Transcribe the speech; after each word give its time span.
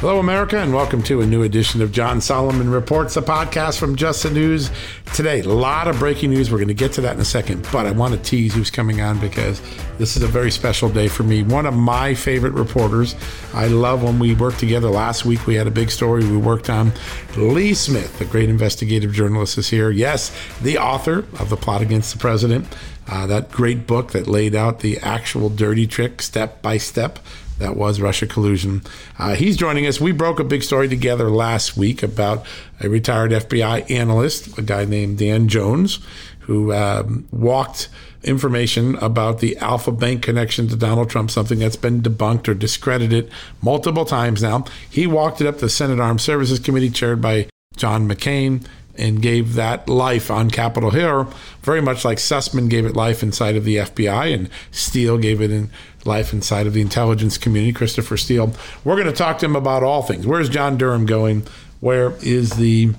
Hello, 0.00 0.18
America, 0.18 0.56
and 0.56 0.72
welcome 0.72 1.02
to 1.02 1.20
a 1.20 1.26
new 1.26 1.42
edition 1.42 1.82
of 1.82 1.92
John 1.92 2.22
Solomon 2.22 2.70
Reports, 2.70 3.18
a 3.18 3.20
podcast 3.20 3.78
from 3.78 3.96
Just 3.96 4.22
the 4.22 4.30
News. 4.30 4.70
Today, 5.12 5.40
a 5.40 5.44
lot 5.44 5.88
of 5.88 5.98
breaking 5.98 6.30
news. 6.30 6.50
We're 6.50 6.56
going 6.56 6.68
to 6.68 6.74
get 6.74 6.94
to 6.94 7.02
that 7.02 7.16
in 7.16 7.20
a 7.20 7.24
second, 7.26 7.68
but 7.70 7.84
I 7.84 7.90
want 7.90 8.14
to 8.14 8.20
tease 8.20 8.54
who's 8.54 8.70
coming 8.70 9.02
on 9.02 9.20
because 9.20 9.60
this 9.98 10.16
is 10.16 10.22
a 10.22 10.26
very 10.26 10.50
special 10.50 10.88
day 10.88 11.06
for 11.06 11.22
me. 11.22 11.42
One 11.42 11.66
of 11.66 11.74
my 11.74 12.14
favorite 12.14 12.54
reporters. 12.54 13.14
I 13.52 13.66
love 13.66 14.02
when 14.02 14.18
we 14.18 14.34
work 14.34 14.56
together. 14.56 14.88
Last 14.88 15.26
week, 15.26 15.46
we 15.46 15.54
had 15.54 15.66
a 15.66 15.70
big 15.70 15.90
story 15.90 16.24
we 16.24 16.38
worked 16.38 16.70
on. 16.70 16.92
Lee 17.36 17.74
Smith, 17.74 18.18
the 18.18 18.24
great 18.24 18.48
investigative 18.48 19.12
journalist, 19.12 19.58
is 19.58 19.68
here. 19.68 19.90
Yes, 19.90 20.34
the 20.62 20.78
author 20.78 21.26
of 21.38 21.50
The 21.50 21.58
Plot 21.58 21.82
Against 21.82 22.14
the 22.14 22.18
President. 22.18 22.66
Uh, 23.06 23.26
that 23.26 23.50
great 23.50 23.86
book 23.86 24.12
that 24.12 24.26
laid 24.26 24.54
out 24.54 24.80
the 24.80 24.98
actual 25.00 25.50
dirty 25.50 25.86
trick 25.86 26.22
step 26.22 26.62
by 26.62 26.78
step 26.78 27.18
that 27.60 27.76
was 27.76 28.00
Russia 28.00 28.26
collusion. 28.26 28.82
Uh, 29.18 29.34
he's 29.34 29.56
joining 29.56 29.86
us. 29.86 30.00
We 30.00 30.12
broke 30.12 30.40
a 30.40 30.44
big 30.44 30.62
story 30.62 30.88
together 30.88 31.30
last 31.30 31.76
week 31.76 32.02
about 32.02 32.44
a 32.80 32.88
retired 32.88 33.30
FBI 33.30 33.90
analyst, 33.90 34.58
a 34.58 34.62
guy 34.62 34.84
named 34.84 35.18
Dan 35.18 35.48
Jones, 35.48 36.00
who 36.40 36.72
um, 36.72 37.28
walked 37.30 37.88
information 38.22 38.96
about 38.96 39.38
the 39.38 39.56
Alfa 39.58 39.92
Bank 39.92 40.22
connection 40.22 40.68
to 40.68 40.76
Donald 40.76 41.08
Trump, 41.08 41.30
something 41.30 41.58
that's 41.58 41.76
been 41.76 42.02
debunked 42.02 42.48
or 42.48 42.54
discredited 42.54 43.30
multiple 43.62 44.04
times 44.04 44.42
now. 44.42 44.64
He 44.90 45.06
walked 45.06 45.40
it 45.40 45.46
up 45.46 45.56
to 45.56 45.62
the 45.62 45.70
Senate 45.70 46.00
Armed 46.00 46.20
Services 46.20 46.58
Committee, 46.58 46.90
chaired 46.90 47.20
by 47.20 47.48
John 47.76 48.08
McCain 48.08 48.66
and 48.96 49.22
gave 49.22 49.54
that 49.54 49.88
life 49.88 50.30
on 50.30 50.50
Capitol 50.50 50.90
Hill, 50.90 51.32
very 51.62 51.80
much 51.80 52.04
like 52.04 52.18
Sussmann 52.18 52.68
gave 52.68 52.84
it 52.84 52.94
life 52.94 53.22
inside 53.22 53.56
of 53.56 53.64
the 53.64 53.76
FBI 53.76 54.34
and 54.34 54.50
Steele 54.70 55.16
gave 55.16 55.40
it 55.40 55.50
in 55.50 55.70
life 56.04 56.32
inside 56.32 56.66
of 56.66 56.72
the 56.72 56.80
intelligence 56.80 57.38
community, 57.38 57.72
Christopher 57.72 58.16
Steele. 58.16 58.52
We're 58.84 58.96
going 58.96 59.06
to 59.06 59.12
talk 59.12 59.38
to 59.38 59.46
him 59.46 59.56
about 59.56 59.82
all 59.82 60.02
things. 60.02 60.26
Where's 60.26 60.48
John 60.48 60.76
Durham 60.76 61.06
going? 61.06 61.46
Where 61.80 62.12
is 62.22 62.50
the 62.50 62.92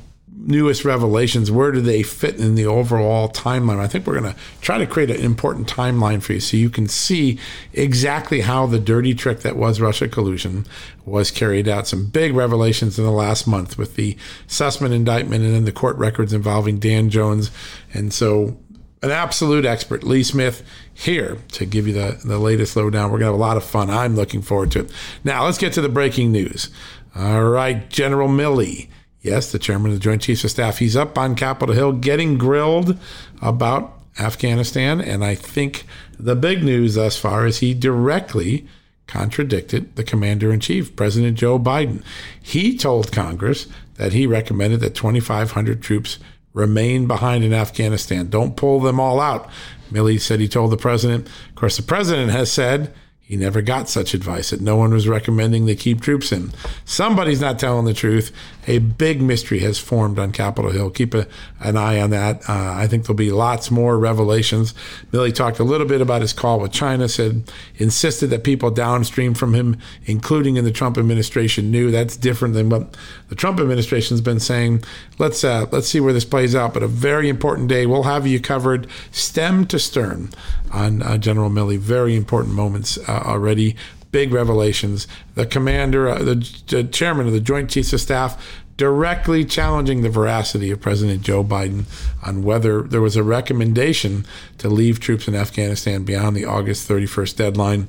newest 0.43 0.83
revelations? 0.85 1.51
Where 1.51 1.71
do 1.71 1.81
they 1.81 2.03
fit 2.03 2.37
in 2.37 2.55
the 2.55 2.65
overall 2.65 3.29
timeline? 3.29 3.79
I 3.79 3.87
think 3.87 4.07
we're 4.07 4.19
going 4.19 4.33
to 4.33 4.39
try 4.61 4.77
to 4.77 4.87
create 4.87 5.11
an 5.11 5.21
important 5.21 5.67
timeline 5.67 6.21
for 6.21 6.33
you 6.33 6.39
so 6.39 6.57
you 6.57 6.69
can 6.69 6.87
see 6.87 7.39
exactly 7.73 8.41
how 8.41 8.65
the 8.65 8.79
dirty 8.79 9.13
trick 9.13 9.41
that 9.41 9.55
was 9.55 9.79
Russia 9.79 10.07
collusion 10.07 10.65
was 11.05 11.31
carried 11.31 11.67
out. 11.67 11.87
Some 11.87 12.07
big 12.07 12.33
revelations 12.33 12.97
in 12.97 13.05
the 13.05 13.11
last 13.11 13.47
month 13.47 13.77
with 13.77 13.95
the 13.95 14.17
Sussmann 14.47 14.93
indictment 14.93 15.43
and 15.43 15.53
then 15.53 15.65
the 15.65 15.71
court 15.71 15.97
records 15.97 16.33
involving 16.33 16.79
Dan 16.79 17.09
Jones. 17.09 17.51
And 17.93 18.11
so 18.11 18.57
an 19.01 19.11
absolute 19.11 19.65
expert, 19.65 20.03
Lee 20.03 20.23
Smith, 20.23 20.63
here 20.93 21.37
to 21.53 21.65
give 21.65 21.87
you 21.87 21.93
the, 21.93 22.21
the 22.23 22.37
latest 22.37 22.75
lowdown. 22.75 23.11
We're 23.11 23.19
going 23.19 23.29
to 23.29 23.33
have 23.33 23.35
a 23.35 23.37
lot 23.37 23.57
of 23.57 23.63
fun. 23.63 23.89
I'm 23.89 24.15
looking 24.15 24.41
forward 24.41 24.71
to 24.71 24.81
it. 24.81 24.91
Now, 25.23 25.45
let's 25.45 25.57
get 25.57 25.73
to 25.73 25.81
the 25.81 25.89
breaking 25.89 26.31
news. 26.31 26.69
All 27.15 27.43
right, 27.45 27.89
General 27.89 28.29
Milley. 28.29 28.89
Yes, 29.21 29.51
the 29.51 29.59
chairman 29.59 29.91
of 29.91 29.97
the 29.97 30.03
Joint 30.03 30.21
Chiefs 30.21 30.43
of 30.43 30.51
Staff. 30.51 30.77
He's 30.77 30.95
up 30.95 31.17
on 31.17 31.35
Capitol 31.35 31.75
Hill 31.75 31.93
getting 31.93 32.37
grilled 32.37 32.97
about 33.41 33.93
Afghanistan. 34.19 35.01
And 35.01 35.23
I 35.23 35.35
think 35.35 35.85
the 36.19 36.35
big 36.35 36.63
news 36.63 36.95
thus 36.95 37.17
far 37.17 37.45
is 37.45 37.59
he 37.59 37.73
directly 37.73 38.67
contradicted 39.07 39.95
the 39.95 40.03
commander 40.03 40.53
in 40.53 40.59
chief, 40.59 40.95
President 40.95 41.37
Joe 41.37 41.59
Biden. 41.59 42.03
He 42.41 42.77
told 42.77 43.11
Congress 43.11 43.67
that 43.95 44.13
he 44.13 44.25
recommended 44.25 44.79
that 44.79 44.95
2,500 44.95 45.81
troops 45.81 46.17
remain 46.53 47.07
behind 47.07 47.43
in 47.43 47.53
Afghanistan. 47.53 48.29
Don't 48.29 48.55
pull 48.55 48.79
them 48.79 48.99
all 48.99 49.19
out. 49.19 49.49
Milley 49.91 50.19
said 50.19 50.39
he 50.39 50.47
told 50.47 50.71
the 50.71 50.77
president. 50.77 51.27
Of 51.49 51.55
course, 51.55 51.77
the 51.77 51.83
president 51.83 52.31
has 52.31 52.51
said 52.51 52.93
he 53.31 53.37
never 53.37 53.61
got 53.61 53.87
such 53.87 54.13
advice 54.13 54.49
that 54.49 54.59
no 54.59 54.75
one 54.75 54.91
was 54.91 55.07
recommending 55.07 55.65
they 55.65 55.73
keep 55.73 56.01
troops 56.01 56.33
in. 56.33 56.51
Somebody's 56.83 57.39
not 57.39 57.59
telling 57.59 57.85
the 57.85 57.93
truth. 57.93 58.29
A 58.67 58.79
big 58.79 59.21
mystery 59.21 59.59
has 59.59 59.79
formed 59.79 60.19
on 60.19 60.33
Capitol 60.33 60.71
Hill. 60.71 60.89
Keep 60.89 61.13
a, 61.13 61.27
an 61.61 61.77
eye 61.77 62.01
on 62.01 62.09
that. 62.09 62.41
Uh, 62.49 62.73
I 62.75 62.87
think 62.87 63.05
there'll 63.05 63.15
be 63.15 63.31
lots 63.31 63.71
more 63.71 63.97
revelations. 63.97 64.73
Milley 65.13 65.33
talked 65.33 65.59
a 65.59 65.63
little 65.63 65.87
bit 65.87 66.01
about 66.01 66.19
his 66.21 66.33
call 66.33 66.59
with 66.59 66.73
China, 66.73 67.07
said, 67.07 67.49
insisted 67.77 68.27
that 68.31 68.43
people 68.43 68.69
downstream 68.69 69.33
from 69.33 69.53
him, 69.53 69.77
including 70.03 70.57
in 70.57 70.65
the 70.65 70.71
Trump 70.71 70.97
administration, 70.97 71.71
knew. 71.71 71.89
That's 71.89 72.17
different 72.17 72.53
than 72.53 72.67
what 72.67 72.97
the 73.31 73.35
Trump 73.37 73.61
administration's 73.61 74.19
been 74.19 74.41
saying. 74.41 74.83
Let's, 75.17 75.45
uh, 75.45 75.65
let's 75.71 75.87
see 75.87 76.01
where 76.01 76.11
this 76.11 76.25
plays 76.25 76.53
out. 76.53 76.73
But 76.73 76.83
a 76.83 76.87
very 76.87 77.29
important 77.29 77.69
day. 77.69 77.85
We'll 77.85 78.03
have 78.03 78.27
you 78.27 78.41
covered 78.41 78.87
stem 79.11 79.65
to 79.67 79.79
stern 79.79 80.31
on 80.73 81.01
uh, 81.01 81.17
General 81.17 81.49
Milley. 81.49 81.77
Very 81.77 82.17
important 82.17 82.55
moments 82.55 82.97
uh, 83.07 83.23
already 83.23 83.77
big 84.11 84.33
revelations. 84.33 85.07
The 85.35 85.45
commander, 85.45 86.09
uh, 86.09 86.21
the, 86.21 86.61
the 86.67 86.83
chairman 86.83 87.25
of 87.25 87.31
the 87.31 87.39
Joint 87.39 87.69
Chiefs 87.69 87.93
of 87.93 88.01
Staff, 88.01 88.63
directly 88.75 89.45
challenging 89.45 90.01
the 90.01 90.09
veracity 90.09 90.69
of 90.69 90.81
President 90.81 91.21
Joe 91.21 91.41
Biden 91.41 91.85
on 92.25 92.43
whether 92.43 92.81
there 92.81 92.99
was 92.99 93.15
a 93.15 93.23
recommendation 93.23 94.25
to 94.57 94.67
leave 94.67 94.99
troops 94.99 95.29
in 95.29 95.35
Afghanistan 95.35 96.03
beyond 96.03 96.35
the 96.35 96.43
August 96.43 96.89
31st 96.89 97.35
deadline. 97.37 97.87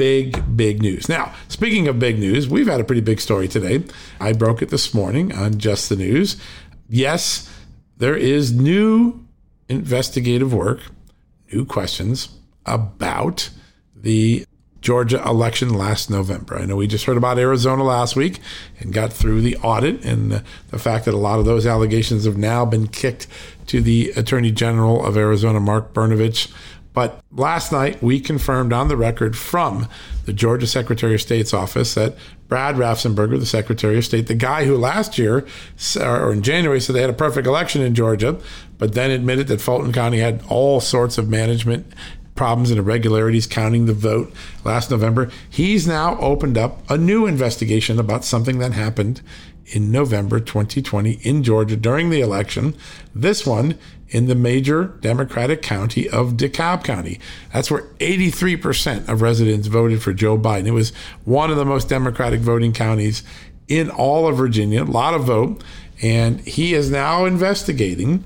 Big, 0.00 0.56
big 0.56 0.80
news. 0.80 1.10
Now, 1.10 1.34
speaking 1.48 1.86
of 1.86 1.98
big 1.98 2.18
news, 2.18 2.48
we've 2.48 2.66
had 2.66 2.80
a 2.80 2.84
pretty 2.84 3.02
big 3.02 3.20
story 3.20 3.46
today. 3.46 3.84
I 4.18 4.32
broke 4.32 4.62
it 4.62 4.70
this 4.70 4.94
morning 4.94 5.30
on 5.34 5.58
Just 5.58 5.90
the 5.90 5.96
News. 5.96 6.38
Yes, 6.88 7.54
there 7.98 8.16
is 8.16 8.50
new 8.50 9.22
investigative 9.68 10.54
work, 10.54 10.80
new 11.52 11.66
questions 11.66 12.30
about 12.64 13.50
the 13.94 14.46
Georgia 14.80 15.22
election 15.22 15.74
last 15.74 16.08
November. 16.08 16.58
I 16.58 16.64
know 16.64 16.76
we 16.76 16.86
just 16.86 17.04
heard 17.04 17.18
about 17.18 17.38
Arizona 17.38 17.84
last 17.84 18.16
week 18.16 18.40
and 18.78 18.94
got 18.94 19.12
through 19.12 19.42
the 19.42 19.58
audit 19.58 20.02
and 20.02 20.32
the, 20.32 20.44
the, 20.70 20.78
fact 20.78 21.04
that 21.04 21.12
a 21.12 21.18
lot 21.18 21.38
of 21.38 21.44
those 21.44 21.66
allegations 21.66 22.24
have 22.24 22.38
now 22.38 22.64
been 22.64 22.88
kicked 22.88 23.26
to 23.66 23.82
the 23.82 24.12
Attorney 24.16 24.50
General 24.50 25.04
of 25.04 25.18
Arizona, 25.18 25.60
Mark 25.60 25.92
Brnovich. 25.92 26.50
But 26.92 27.22
last 27.30 27.70
night 27.72 28.02
we 28.02 28.20
confirmed 28.20 28.72
on 28.72 28.88
the 28.88 28.96
record 28.96 29.36
from 29.36 29.88
the 30.24 30.32
Georgia 30.32 30.66
Secretary 30.66 31.14
of 31.14 31.20
State's 31.20 31.54
office 31.54 31.94
that 31.94 32.16
Brad 32.48 32.74
Raffensperger, 32.74 33.38
the 33.38 33.46
Secretary 33.46 33.98
of 33.98 34.04
State, 34.04 34.26
the 34.26 34.34
guy 34.34 34.64
who 34.64 34.76
last 34.76 35.18
year 35.18 35.46
or 36.00 36.32
in 36.32 36.42
January 36.42 36.80
said 36.80 36.96
they 36.96 37.00
had 37.00 37.10
a 37.10 37.14
perfect 37.14 37.46
election 37.46 37.80
in 37.80 37.94
Georgia, 37.94 38.38
but 38.78 38.94
then 38.94 39.10
admitted 39.10 39.46
that 39.48 39.60
Fulton 39.60 39.92
County 39.92 40.18
had 40.18 40.42
all 40.48 40.80
sorts 40.80 41.16
of 41.16 41.28
management 41.28 41.86
problems 42.34 42.70
and 42.70 42.78
irregularities 42.78 43.46
counting 43.46 43.86
the 43.86 43.92
vote 43.92 44.32
last 44.64 44.90
November. 44.90 45.30
He's 45.48 45.86
now 45.86 46.18
opened 46.18 46.56
up 46.56 46.88
a 46.90 46.96
new 46.96 47.26
investigation 47.26 48.00
about 48.00 48.24
something 48.24 48.58
that 48.60 48.72
happened 48.72 49.20
in 49.66 49.92
November 49.92 50.40
2020 50.40 51.12
in 51.22 51.42
Georgia 51.42 51.76
during 51.76 52.10
the 52.10 52.20
election. 52.20 52.74
This 53.14 53.46
one 53.46 53.78
in 54.10 54.26
the 54.26 54.34
major 54.34 54.84
Democratic 55.00 55.62
county 55.62 56.08
of 56.08 56.32
DeKalb 56.32 56.84
County. 56.84 57.20
That's 57.52 57.70
where 57.70 57.82
83% 57.98 59.08
of 59.08 59.22
residents 59.22 59.68
voted 59.68 60.02
for 60.02 60.12
Joe 60.12 60.36
Biden. 60.36 60.66
It 60.66 60.72
was 60.72 60.92
one 61.24 61.50
of 61.50 61.56
the 61.56 61.64
most 61.64 61.88
Democratic 61.88 62.40
voting 62.40 62.72
counties 62.72 63.22
in 63.68 63.88
all 63.88 64.26
of 64.26 64.36
Virginia, 64.36 64.82
a 64.82 64.84
lot 64.84 65.14
of 65.14 65.24
vote. 65.24 65.62
And 66.02 66.40
he 66.40 66.74
is 66.74 66.90
now 66.90 67.24
investigating 67.24 68.24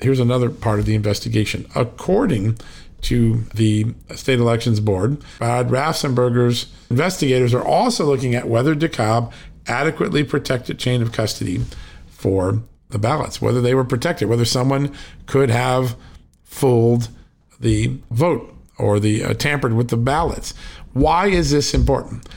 here's 0.00 0.20
another 0.20 0.48
part 0.48 0.78
of 0.78 0.86
the 0.86 0.94
investigation. 0.94 1.66
According 1.74 2.58
to 3.02 3.44
the 3.54 3.94
state 4.14 4.40
elections 4.40 4.80
board, 4.80 5.22
Brad 5.38 5.68
Raffensperger's 5.68 6.72
investigators 6.90 7.52
are 7.54 7.64
also 7.64 8.04
looking 8.06 8.34
at 8.34 8.48
whether 8.48 8.74
DeKalb 8.74 9.32
adequately 9.66 10.24
protected 10.24 10.78
chain 10.78 11.02
of 11.02 11.12
custody 11.12 11.60
for 12.08 12.62
the 12.88 12.98
ballots, 12.98 13.42
whether 13.42 13.60
they 13.60 13.74
were 13.74 13.84
protected, 13.84 14.28
whether 14.28 14.46
someone 14.46 14.94
could 15.26 15.50
have 15.50 15.94
fooled 16.42 17.10
the 17.60 17.98
vote 18.10 18.54
or 18.78 19.00
the 19.00 19.24
uh, 19.24 19.34
tampered 19.34 19.74
with 19.74 19.88
the 19.88 19.96
ballots. 19.96 20.54
Why 20.92 21.26
is 21.26 21.50
this 21.50 21.74
important? 21.74 22.28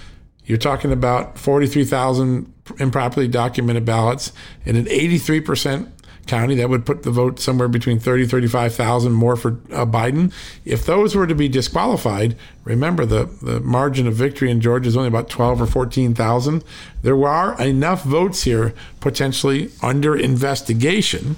You're 0.45 0.57
talking 0.57 0.91
about 0.91 1.37
43,000 1.37 2.51
improperly 2.79 3.27
documented 3.27 3.85
ballots 3.85 4.33
in 4.65 4.75
an 4.75 4.85
83% 4.85 5.91
county 6.27 6.55
that 6.55 6.69
would 6.69 6.85
put 6.85 7.03
the 7.03 7.11
vote 7.11 7.39
somewhere 7.39 7.67
between 7.67 7.99
30 7.99 8.25
35,000 8.25 9.11
more 9.11 9.35
for 9.35 9.59
uh, 9.71 9.85
Biden 9.85 10.31
if 10.65 10.85
those 10.85 11.15
were 11.15 11.25
to 11.25 11.33
be 11.33 11.49
disqualified 11.49 12.35
remember 12.63 13.05
the 13.05 13.25
the 13.41 13.59
margin 13.61 14.07
of 14.07 14.13
victory 14.13 14.51
in 14.51 14.61
Georgia 14.61 14.87
is 14.87 14.95
only 14.95 15.07
about 15.07 15.29
12 15.29 15.63
or 15.63 15.65
14,000 15.65 16.63
there 17.01 17.27
are 17.27 17.59
enough 17.61 18.03
votes 18.03 18.43
here 18.43 18.73
potentially 18.99 19.71
under 19.81 20.15
investigation 20.15 21.37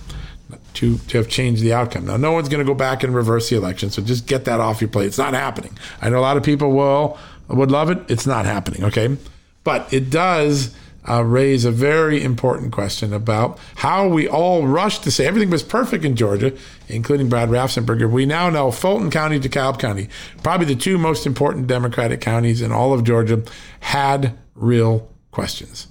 to, 0.76 0.98
to 0.98 1.18
have 1.18 1.30
changed 1.30 1.62
the 1.62 1.74
outcome. 1.74 2.06
Now, 2.06 2.18
no 2.18 2.32
one's 2.32 2.50
going 2.50 2.66
to 2.66 2.70
go 2.70 2.76
back 2.76 3.04
and 3.04 3.14
reverse 3.14 3.50
the 3.50 3.58
election, 3.58 3.90
so 3.90 4.02
just 4.02 4.28
get 4.28 4.46
that 4.46 4.60
off 4.60 4.82
your 4.82 4.90
plate. 4.90 5.08
It's 5.08 5.18
not 5.18 5.34
happening. 5.34 5.78
I 6.02 6.10
know 6.10 6.20
a 6.20 6.22
lot 6.22 6.38
of 6.38 6.44
people 6.44 6.72
will 6.72 7.18
would 7.48 7.72
love 7.72 7.90
it. 7.90 8.00
It's 8.10 8.26
not 8.26 8.46
happening. 8.46 8.84
Okay, 8.86 9.18
but 9.64 9.92
it 9.94 10.10
does 10.10 10.76
uh, 11.08 11.24
raise 11.24 11.66
a 11.66 11.72
very 11.72 12.24
important 12.24 12.72
question 12.72 13.14
about 13.14 13.60
how 13.76 14.08
we 14.08 14.28
all 14.28 14.66
rushed 14.66 15.04
to 15.04 15.12
say 15.12 15.26
everything 15.26 15.50
was 15.50 15.64
perfect 15.64 16.06
in 16.06 16.16
Georgia, 16.16 16.54
including 16.88 17.30
Brad 17.30 17.50
Raffensperger. 17.50 18.10
We 18.10 18.26
now 18.26 18.50
know 18.50 18.72
Fulton 18.72 19.12
County, 19.12 19.40
DeKalb 19.40 19.80
County, 19.80 20.08
probably 20.44 20.66
the 20.66 20.76
two 20.76 20.98
most 20.98 21.26
important 21.26 21.68
Democratic 21.68 22.22
counties 22.22 22.62
in 22.62 22.72
all 22.72 22.94
of 22.94 23.04
Georgia, 23.04 23.44
had 23.82 24.38
real 24.56 25.10
questions. 25.32 25.88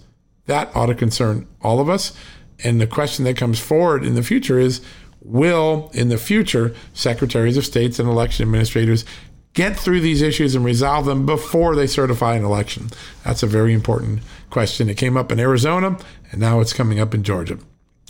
That 0.47 0.75
ought 0.75 0.87
to 0.87 0.95
concern 0.95 1.47
all 1.61 1.81
of 1.81 1.89
us. 1.89 2.17
And 2.65 2.81
the 2.81 2.87
question 2.87 3.25
that 3.25 3.37
comes 3.37 3.59
forward 3.59 4.05
in 4.05 4.15
the 4.15 4.23
future 4.23 4.59
is 4.59 4.81
will, 5.21 5.91
in 5.95 6.09
the 6.09 6.19
future, 6.19 6.75
secretaries 6.95 7.57
of 7.57 7.65
states 7.65 7.99
and 7.99 8.09
election 8.09 8.45
administrators 8.45 9.05
get 9.55 9.77
through 9.77 10.01
these 10.01 10.23
issues 10.23 10.55
and 10.55 10.65
resolve 10.65 11.05
them 11.05 11.27
before 11.27 11.77
they 11.77 11.87
certify 11.87 12.35
an 12.35 12.45
election? 12.45 12.89
That's 13.25 13.43
a 13.43 13.47
very 13.47 13.73
important 13.73 14.21
question. 14.51 14.89
It 14.89 14.97
came 14.97 15.17
up 15.17 15.31
in 15.31 15.39
Arizona, 15.39 15.99
and 16.31 16.41
now 16.41 16.61
it's 16.61 16.73
coming 16.73 17.01
up 17.01 17.15
in 17.15 17.23
Georgia. 17.23 17.59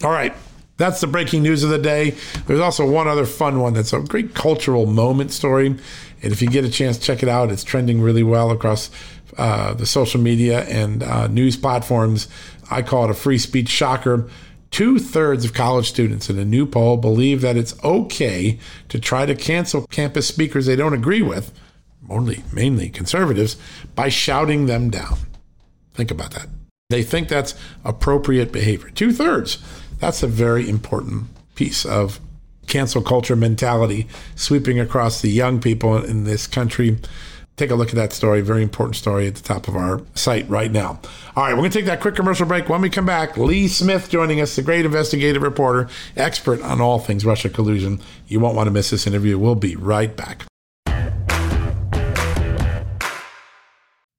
All 0.02 0.10
right. 0.10 0.34
That's 0.78 1.00
the 1.00 1.06
breaking 1.06 1.42
news 1.42 1.62
of 1.62 1.70
the 1.70 1.78
day. 1.78 2.16
There's 2.46 2.60
also 2.60 2.88
one 2.88 3.06
other 3.06 3.26
fun 3.26 3.60
one 3.60 3.74
that's 3.74 3.92
a 3.92 4.00
great 4.00 4.34
cultural 4.34 4.86
moment 4.86 5.30
story. 5.30 5.66
And 5.66 6.32
if 6.32 6.40
you 6.40 6.48
get 6.48 6.64
a 6.64 6.70
chance, 6.70 6.98
check 6.98 7.22
it 7.22 7.28
out. 7.28 7.52
It's 7.52 7.62
trending 7.62 8.00
really 8.00 8.22
well 8.22 8.50
across 8.50 8.90
uh, 9.36 9.74
the 9.74 9.86
social 9.86 10.20
media 10.20 10.64
and 10.64 11.02
uh, 11.02 11.26
news 11.26 11.56
platforms. 11.56 12.26
I 12.72 12.82
call 12.82 13.04
it 13.04 13.10
a 13.10 13.14
free 13.14 13.38
speech 13.38 13.68
shocker. 13.68 14.28
Two 14.70 14.98
thirds 14.98 15.44
of 15.44 15.52
college 15.52 15.88
students 15.88 16.30
in 16.30 16.38
a 16.38 16.44
new 16.44 16.64
poll 16.64 16.96
believe 16.96 17.42
that 17.42 17.56
it's 17.56 17.82
okay 17.84 18.58
to 18.88 18.98
try 18.98 19.26
to 19.26 19.34
cancel 19.34 19.86
campus 19.88 20.26
speakers 20.26 20.66
they 20.66 20.76
don't 20.76 20.94
agree 20.94 21.22
with, 21.22 21.52
only 22.08 22.42
mainly 22.52 22.88
conservatives, 22.88 23.56
by 23.94 24.08
shouting 24.08 24.66
them 24.66 24.88
down. 24.88 25.18
Think 25.92 26.10
about 26.10 26.30
that. 26.32 26.48
They 26.88 27.02
think 27.02 27.28
that's 27.28 27.54
appropriate 27.84 28.50
behavior. 28.50 28.90
Two 28.90 29.12
thirds. 29.12 29.58
That's 29.98 30.22
a 30.22 30.26
very 30.26 30.68
important 30.68 31.26
piece 31.54 31.84
of 31.84 32.18
cancel 32.66 33.02
culture 33.02 33.36
mentality 33.36 34.08
sweeping 34.34 34.80
across 34.80 35.20
the 35.20 35.30
young 35.30 35.60
people 35.60 36.02
in 36.02 36.24
this 36.24 36.46
country. 36.46 36.98
Take 37.62 37.70
a 37.70 37.76
look 37.76 37.90
at 37.90 37.94
that 37.94 38.12
story. 38.12 38.40
Very 38.40 38.64
important 38.64 38.96
story 38.96 39.28
at 39.28 39.36
the 39.36 39.40
top 39.40 39.68
of 39.68 39.76
our 39.76 40.02
site 40.16 40.50
right 40.50 40.72
now. 40.72 40.98
All 41.36 41.44
right, 41.44 41.52
we're 41.52 41.60
going 41.60 41.70
to 41.70 41.78
take 41.78 41.86
that 41.86 42.00
quick 42.00 42.16
commercial 42.16 42.44
break. 42.44 42.68
When 42.68 42.80
we 42.80 42.90
come 42.90 43.06
back, 43.06 43.36
Lee 43.36 43.68
Smith 43.68 44.10
joining 44.10 44.40
us, 44.40 44.56
the 44.56 44.62
great 44.62 44.84
investigative 44.84 45.42
reporter, 45.42 45.88
expert 46.16 46.60
on 46.60 46.80
all 46.80 46.98
things 46.98 47.24
Russia 47.24 47.48
collusion. 47.48 48.00
You 48.26 48.40
won't 48.40 48.56
want 48.56 48.66
to 48.66 48.72
miss 48.72 48.90
this 48.90 49.06
interview. 49.06 49.38
We'll 49.38 49.54
be 49.54 49.76
right 49.76 50.16
back. 50.16 50.44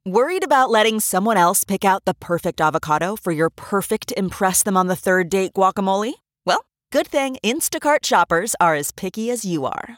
Worried 0.05 0.45
about 0.45 0.69
letting 0.69 1.01
someone 1.01 1.35
else 1.35 1.65
pick 1.65 1.83
out 1.83 2.05
the 2.05 2.13
perfect 2.13 2.61
avocado 2.61 3.17
for 3.17 3.33
your 3.33 3.49
perfect 3.49 4.13
Impress 4.15 4.63
Them 4.63 4.77
on 4.77 4.87
the 4.87 4.95
Third 4.95 5.27
Date 5.27 5.51
guacamole? 5.51 6.13
Well, 6.45 6.65
good 6.93 7.07
thing 7.07 7.35
Instacart 7.43 8.05
shoppers 8.05 8.55
are 8.61 8.75
as 8.75 8.91
picky 8.91 9.29
as 9.29 9.43
you 9.43 9.65
are. 9.65 9.97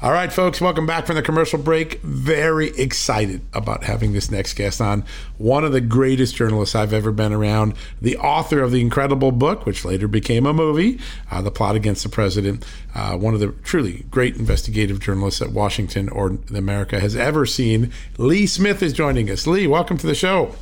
All 0.00 0.12
right, 0.12 0.32
folks, 0.32 0.60
welcome 0.60 0.86
back 0.86 1.06
from 1.06 1.16
the 1.16 1.22
commercial 1.22 1.58
break. 1.58 2.00
Very 2.02 2.68
excited 2.76 3.40
about 3.52 3.82
having 3.82 4.12
this 4.12 4.30
next 4.30 4.54
guest 4.54 4.80
on. 4.80 5.04
One 5.38 5.64
of 5.64 5.72
the 5.72 5.80
greatest 5.80 6.36
journalists 6.36 6.76
I've 6.76 6.92
ever 6.92 7.10
been 7.10 7.32
around, 7.32 7.74
the 8.00 8.16
author 8.16 8.62
of 8.62 8.70
the 8.70 8.80
incredible 8.80 9.32
book, 9.32 9.66
which 9.66 9.84
later 9.84 10.06
became 10.06 10.46
a 10.46 10.52
movie, 10.52 11.00
uh, 11.32 11.42
The 11.42 11.50
Plot 11.50 11.74
Against 11.74 12.04
the 12.04 12.10
President. 12.10 12.64
Uh, 12.94 13.16
one 13.16 13.34
of 13.34 13.40
the 13.40 13.48
truly 13.64 14.04
great 14.08 14.36
investigative 14.36 15.00
journalists 15.00 15.40
that 15.40 15.50
Washington 15.50 16.08
or 16.10 16.38
America 16.54 17.00
has 17.00 17.16
ever 17.16 17.44
seen. 17.44 17.90
Lee 18.18 18.46
Smith 18.46 18.84
is 18.84 18.92
joining 18.92 19.28
us. 19.28 19.48
Lee, 19.48 19.66
welcome 19.66 19.98
to 19.98 20.06
the 20.06 20.14
show. 20.14 20.54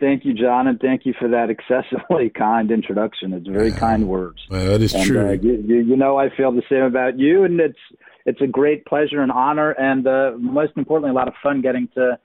Thank 0.00 0.24
you, 0.24 0.32
John, 0.32 0.66
and 0.66 0.80
thank 0.80 1.04
you 1.04 1.12
for 1.18 1.28
that 1.28 1.50
excessively 1.50 2.30
kind 2.34 2.70
introduction. 2.70 3.34
It's 3.34 3.48
very 3.48 3.70
kind 3.70 4.08
words. 4.08 4.38
Well, 4.48 4.64
that 4.64 4.80
is 4.80 4.94
and, 4.94 5.04
true. 5.04 5.28
Uh, 5.28 5.32
you, 5.32 5.62
you, 5.66 5.76
you 5.80 5.96
know, 5.96 6.18
I 6.18 6.34
feel 6.34 6.52
the 6.52 6.62
same 6.70 6.84
about 6.84 7.18
you, 7.18 7.44
and 7.44 7.60
it's 7.60 7.78
it's 8.28 8.42
a 8.42 8.46
great 8.46 8.84
pleasure 8.84 9.22
and 9.22 9.32
honor, 9.32 9.70
and 9.72 10.06
uh, 10.06 10.32
most 10.38 10.74
importantly, 10.76 11.10
a 11.10 11.14
lot 11.14 11.28
of 11.28 11.34
fun 11.42 11.62
getting 11.62 11.88
to 11.94 12.18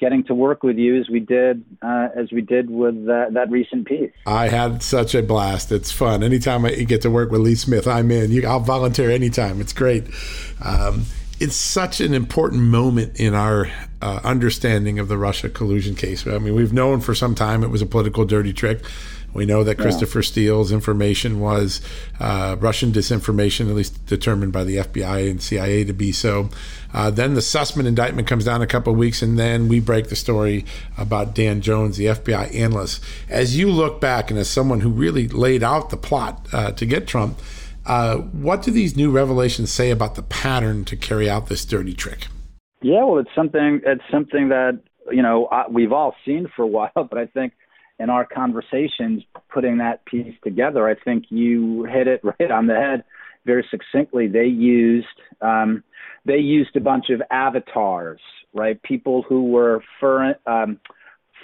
getting 0.00 0.24
to 0.24 0.34
work 0.34 0.62
with 0.62 0.78
you 0.78 0.98
as 0.98 1.10
we 1.10 1.20
did 1.20 1.62
uh, 1.82 2.08
as 2.16 2.32
we 2.32 2.40
did 2.40 2.70
with 2.70 2.96
uh, 3.06 3.26
that 3.30 3.50
recent 3.50 3.86
piece. 3.86 4.10
I 4.26 4.48
had 4.48 4.82
such 4.82 5.14
a 5.14 5.22
blast. 5.22 5.70
It's 5.70 5.92
fun. 5.92 6.22
Anytime 6.22 6.64
I 6.64 6.70
get 6.70 7.02
to 7.02 7.10
work 7.10 7.30
with 7.30 7.42
Lee 7.42 7.54
Smith, 7.54 7.86
I'm 7.86 8.10
in. 8.10 8.32
You, 8.32 8.48
I'll 8.48 8.60
volunteer 8.60 9.10
anytime. 9.10 9.60
It's 9.60 9.74
great. 9.74 10.04
Um, 10.64 11.04
it's 11.40 11.56
such 11.56 12.02
an 12.02 12.12
important 12.12 12.62
moment 12.62 13.18
in 13.18 13.34
our 13.34 13.66
uh, 14.02 14.20
understanding 14.22 14.98
of 14.98 15.08
the 15.08 15.16
Russia 15.16 15.48
collusion 15.48 15.94
case. 15.94 16.26
I 16.26 16.38
mean, 16.38 16.54
we've 16.54 16.72
known 16.72 17.00
for 17.00 17.14
some 17.14 17.34
time 17.34 17.64
it 17.64 17.68
was 17.68 17.80
a 17.80 17.86
political 17.86 18.26
dirty 18.26 18.52
trick, 18.52 18.82
We 19.32 19.46
know 19.46 19.64
that 19.64 19.78
Christopher 19.78 20.18
yeah. 20.18 20.24
Steele's 20.24 20.72
information 20.72 21.40
was 21.40 21.80
uh, 22.18 22.56
Russian 22.58 22.92
disinformation, 22.92 23.70
at 23.70 23.74
least 23.74 24.04
determined 24.06 24.52
by 24.52 24.64
the 24.64 24.76
FBI 24.76 25.30
and 25.30 25.42
CIA 25.42 25.84
to 25.84 25.94
be 25.94 26.12
so. 26.12 26.50
Uh, 26.92 27.10
then 27.10 27.34
the 27.34 27.40
Sussmann 27.40 27.86
indictment 27.86 28.28
comes 28.28 28.44
down 28.44 28.60
a 28.60 28.66
couple 28.66 28.92
of 28.92 28.98
weeks, 28.98 29.22
and 29.22 29.38
then 29.38 29.68
we 29.68 29.80
break 29.80 30.08
the 30.08 30.16
story 30.16 30.66
about 30.98 31.34
Dan 31.34 31.62
Jones, 31.62 31.96
the 31.96 32.06
FBI 32.06 32.54
analyst. 32.54 33.02
As 33.28 33.56
you 33.56 33.70
look 33.70 34.00
back, 34.00 34.30
and 34.30 34.38
as 34.38 34.50
someone 34.50 34.80
who 34.80 34.90
really 34.90 35.28
laid 35.28 35.62
out 35.62 35.88
the 35.90 35.96
plot 35.96 36.46
uh, 36.52 36.72
to 36.72 36.84
get 36.84 37.06
Trump, 37.06 37.38
uh, 37.86 38.16
what 38.16 38.62
do 38.62 38.70
these 38.70 38.96
new 38.96 39.10
revelations 39.10 39.70
say 39.70 39.90
about 39.90 40.14
the 40.14 40.22
pattern 40.22 40.84
to 40.86 40.96
carry 40.96 41.28
out 41.28 41.46
this 41.46 41.64
dirty 41.64 41.94
trick? 41.94 42.26
Yeah, 42.82 43.04
well, 43.04 43.18
it's 43.18 43.30
something. 43.34 43.80
It's 43.84 44.02
something 44.10 44.48
that 44.48 44.80
you 45.10 45.22
know 45.22 45.48
we've 45.70 45.92
all 45.92 46.14
seen 46.24 46.48
for 46.54 46.62
a 46.62 46.66
while, 46.66 46.90
but 46.94 47.18
I 47.18 47.26
think 47.26 47.52
in 47.98 48.08
our 48.08 48.24
conversations, 48.24 49.22
putting 49.52 49.78
that 49.78 50.04
piece 50.06 50.34
together, 50.42 50.88
I 50.88 50.94
think 50.94 51.26
you 51.28 51.84
hit 51.84 52.08
it 52.08 52.20
right 52.24 52.50
on 52.50 52.66
the 52.66 52.74
head 52.74 53.04
very 53.44 53.66
succinctly. 53.70 54.26
They 54.26 54.46
used 54.46 55.06
um, 55.40 55.84
they 56.24 56.38
used 56.38 56.76
a 56.76 56.80
bunch 56.80 57.06
of 57.10 57.22
avatars, 57.30 58.20
right? 58.54 58.82
People 58.82 59.22
who 59.22 59.44
were 59.50 59.82
um, 60.46 60.80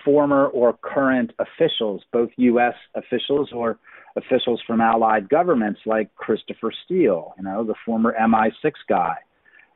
former 0.05 0.47
or 0.47 0.73
current 0.83 1.33
officials, 1.38 2.02
both 2.12 2.31
U.S. 2.37 2.75
officials 2.95 3.50
or 3.52 3.78
officials 4.17 4.61
from 4.67 4.81
allied 4.81 5.29
governments 5.29 5.81
like 5.87 6.15
Christopher 6.17 6.73
Steele, 6.85 7.35
you 7.37 7.45
know, 7.45 7.65
the 7.65 7.75
former 7.85 8.15
MI6 8.19 8.73
guy, 8.89 9.17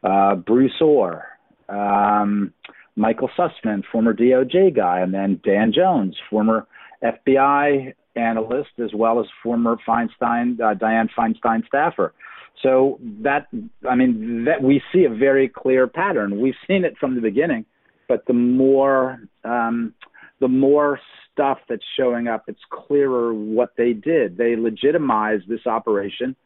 uh, 0.03 0.35
Bruce 0.35 0.81
Ohr, 0.81 1.25
um, 1.69 2.53
Michael 2.97 3.31
Sussmann, 3.39 3.83
former 3.91 4.15
DOJ 4.15 4.75
guy, 4.75 5.01
and 5.01 5.15
then 5.15 5.41
Dan 5.45 5.73
Jones, 5.73 6.17
former 6.29 6.67
FBI 7.03 7.95
analyst, 8.17 8.71
as 8.83 8.91
well 8.95 9.21
as 9.21 9.27
former 9.43 9.77
Feinstein, 9.87 10.61
uh, 10.61 10.75
Dianne 10.75 11.09
Feinstein 11.17 11.67
staffer. 11.67 12.13
So 12.63 12.99
that, 13.23 13.47
I 13.89 13.95
mean, 13.95 14.45
that 14.45 14.63
we 14.63 14.83
see 14.93 15.05
a 15.05 15.11
very 15.11 15.49
clear 15.49 15.87
pattern. 15.87 16.41
We've 16.41 16.55
seen 16.67 16.85
it 16.85 16.99
from 16.99 17.15
the 17.15 17.21
beginning, 17.21 17.65
but 18.09 18.27
the 18.27 18.35
more 18.35 19.21
um, 19.45 19.95
the 20.41 20.49
more 20.49 20.99
stuff 21.41 21.59
that's 21.69 21.85
showing 21.97 22.29
up, 22.29 22.45
it's 22.49 22.61
clearer 22.71 23.33
what 23.33 23.73
they 23.79 23.95
did. 23.95 24.37
They 24.37 24.57
legitimized 24.57 25.49
this 25.49 25.67
operation 25.67 26.37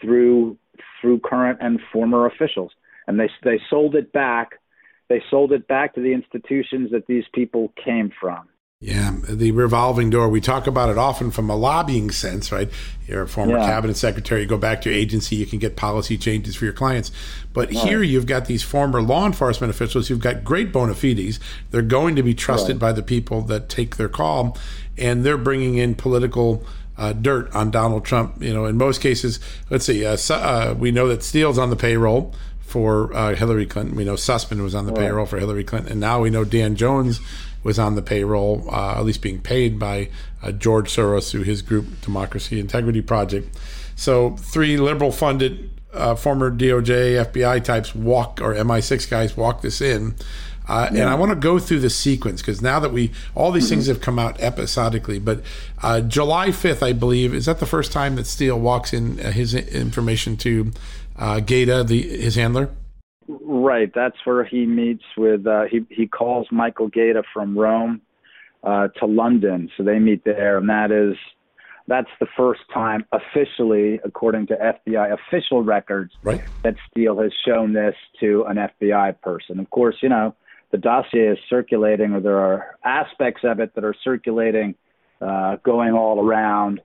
through 0.00 0.56
through 1.00 1.18
current 1.20 1.58
and 1.60 1.80
former 1.92 2.26
officials, 2.26 2.70
and 3.08 3.18
they 3.18 3.28
they 3.42 3.60
sold 3.68 3.96
it 3.96 4.12
back. 4.12 4.60
They 5.08 5.20
sold 5.30 5.52
it 5.52 5.66
back 5.66 5.94
to 5.94 6.00
the 6.00 6.12
institutions 6.12 6.90
that 6.92 7.06
these 7.08 7.24
people 7.32 7.72
came 7.82 8.12
from. 8.20 8.48
Yeah, 8.78 9.16
the 9.26 9.52
revolving 9.52 10.10
door. 10.10 10.28
We 10.28 10.42
talk 10.42 10.66
about 10.66 10.90
it 10.90 10.98
often 10.98 11.30
from 11.30 11.48
a 11.48 11.56
lobbying 11.56 12.10
sense, 12.10 12.52
right? 12.52 12.68
You're 13.06 13.22
a 13.22 13.28
former 13.28 13.56
yeah. 13.56 13.64
cabinet 13.64 13.96
secretary, 13.96 14.42
you 14.42 14.46
go 14.46 14.58
back 14.58 14.82
to 14.82 14.90
your 14.90 14.98
agency, 14.98 15.34
you 15.34 15.46
can 15.46 15.58
get 15.58 15.76
policy 15.76 16.18
changes 16.18 16.56
for 16.56 16.66
your 16.66 16.74
clients. 16.74 17.10
But 17.54 17.72
right. 17.72 17.78
here 17.78 18.02
you've 18.02 18.26
got 18.26 18.44
these 18.44 18.62
former 18.62 19.00
law 19.00 19.24
enforcement 19.24 19.70
officials 19.70 20.08
who've 20.08 20.20
got 20.20 20.44
great 20.44 20.72
bona 20.72 20.94
fides. 20.94 21.40
They're 21.70 21.80
going 21.80 22.16
to 22.16 22.22
be 22.22 22.34
trusted 22.34 22.76
right. 22.76 22.80
by 22.80 22.92
the 22.92 23.02
people 23.02 23.40
that 23.42 23.70
take 23.70 23.96
their 23.96 24.10
call, 24.10 24.58
and 24.98 25.24
they're 25.24 25.38
bringing 25.38 25.78
in 25.78 25.94
political 25.94 26.62
uh, 26.98 27.14
dirt 27.14 27.50
on 27.54 27.70
Donald 27.70 28.04
Trump. 28.04 28.42
You 28.42 28.52
know, 28.52 28.66
in 28.66 28.76
most 28.76 29.00
cases, 29.00 29.40
let's 29.70 29.86
see, 29.86 30.04
uh, 30.04 30.18
uh, 30.28 30.74
we 30.78 30.90
know 30.90 31.08
that 31.08 31.22
Steele's 31.22 31.56
on 31.56 31.70
the 31.70 31.76
payroll 31.76 32.34
for 32.60 33.14
uh, 33.14 33.34
Hillary 33.34 33.64
Clinton. 33.64 33.96
We 33.96 34.04
know 34.04 34.14
Sussmann 34.14 34.62
was 34.62 34.74
on 34.74 34.84
the 34.84 34.92
right. 34.92 35.06
payroll 35.06 35.24
for 35.24 35.38
Hillary 35.38 35.64
Clinton, 35.64 35.92
and 35.92 36.00
now 36.00 36.20
we 36.20 36.28
know 36.28 36.44
Dan 36.44 36.76
Jones 36.76 37.20
was 37.66 37.78
on 37.78 37.96
the 37.96 38.02
payroll, 38.02 38.66
uh, 38.70 38.94
at 38.96 39.04
least 39.04 39.20
being 39.20 39.40
paid 39.40 39.78
by 39.78 40.08
uh, 40.42 40.52
George 40.52 40.88
Soros 40.88 41.30
through 41.30 41.42
his 41.42 41.60
group, 41.60 42.00
Democracy 42.00 42.58
Integrity 42.58 43.02
Project. 43.02 43.54
So, 43.96 44.36
three 44.36 44.76
liberal 44.76 45.12
funded 45.12 45.70
uh, 45.92 46.14
former 46.14 46.50
DOJ, 46.50 47.24
FBI 47.26 47.64
types 47.64 47.94
walk, 47.94 48.40
or 48.40 48.54
MI6 48.54 49.08
guys 49.10 49.36
walk 49.36 49.62
this 49.62 49.80
in. 49.80 50.14
Uh, 50.68 50.90
yeah. 50.92 51.02
And 51.02 51.10
I 51.10 51.14
want 51.14 51.30
to 51.30 51.36
go 51.36 51.58
through 51.58 51.80
the 51.80 51.90
sequence 51.90 52.42
because 52.42 52.60
now 52.60 52.80
that 52.80 52.92
we, 52.92 53.12
all 53.34 53.52
these 53.52 53.64
mm-hmm. 53.64 53.74
things 53.74 53.86
have 53.86 54.00
come 54.00 54.18
out 54.18 54.40
episodically, 54.40 55.18
but 55.18 55.42
uh, 55.82 56.00
July 56.00 56.48
5th, 56.48 56.82
I 56.82 56.92
believe, 56.92 57.34
is 57.34 57.46
that 57.46 57.60
the 57.60 57.66
first 57.66 57.92
time 57.92 58.16
that 58.16 58.26
Steele 58.26 58.58
walks 58.58 58.92
in 58.92 59.20
uh, 59.20 59.30
his 59.30 59.54
information 59.54 60.36
to 60.38 60.72
uh, 61.16 61.40
Gaeta, 61.40 61.84
the, 61.84 62.02
his 62.02 62.34
handler? 62.34 62.70
Right. 63.66 63.90
That's 63.92 64.16
where 64.24 64.44
he 64.44 64.64
meets 64.64 65.02
with. 65.16 65.44
Uh, 65.44 65.64
he 65.68 65.84
he 65.90 66.06
calls 66.06 66.46
Michael 66.52 66.86
Gaeta 66.86 67.24
from 67.34 67.58
Rome 67.58 68.00
uh, 68.62 68.88
to 69.00 69.06
London, 69.06 69.70
so 69.76 69.82
they 69.82 69.98
meet 69.98 70.24
there, 70.24 70.58
and 70.58 70.68
that 70.68 70.92
is 70.92 71.16
that's 71.88 72.10
the 72.20 72.28
first 72.36 72.60
time 72.72 73.04
officially, 73.10 73.98
according 74.04 74.46
to 74.48 74.54
FBI 74.54 75.12
official 75.12 75.64
records, 75.64 76.12
right. 76.22 76.42
that 76.62 76.76
Steele 76.88 77.20
has 77.20 77.32
shown 77.44 77.72
this 77.72 77.96
to 78.20 78.44
an 78.44 78.56
FBI 78.56 79.20
person. 79.20 79.58
Of 79.58 79.68
course, 79.70 79.96
you 80.00 80.10
know 80.10 80.36
the 80.70 80.78
dossier 80.78 81.26
is 81.26 81.38
circulating, 81.50 82.12
or 82.12 82.20
there 82.20 82.38
are 82.38 82.76
aspects 82.84 83.40
of 83.42 83.58
it 83.58 83.74
that 83.74 83.82
are 83.82 83.94
circulating, 84.04 84.76
uh, 85.20 85.56
going 85.64 85.92
all 85.92 86.24
around. 86.24 86.80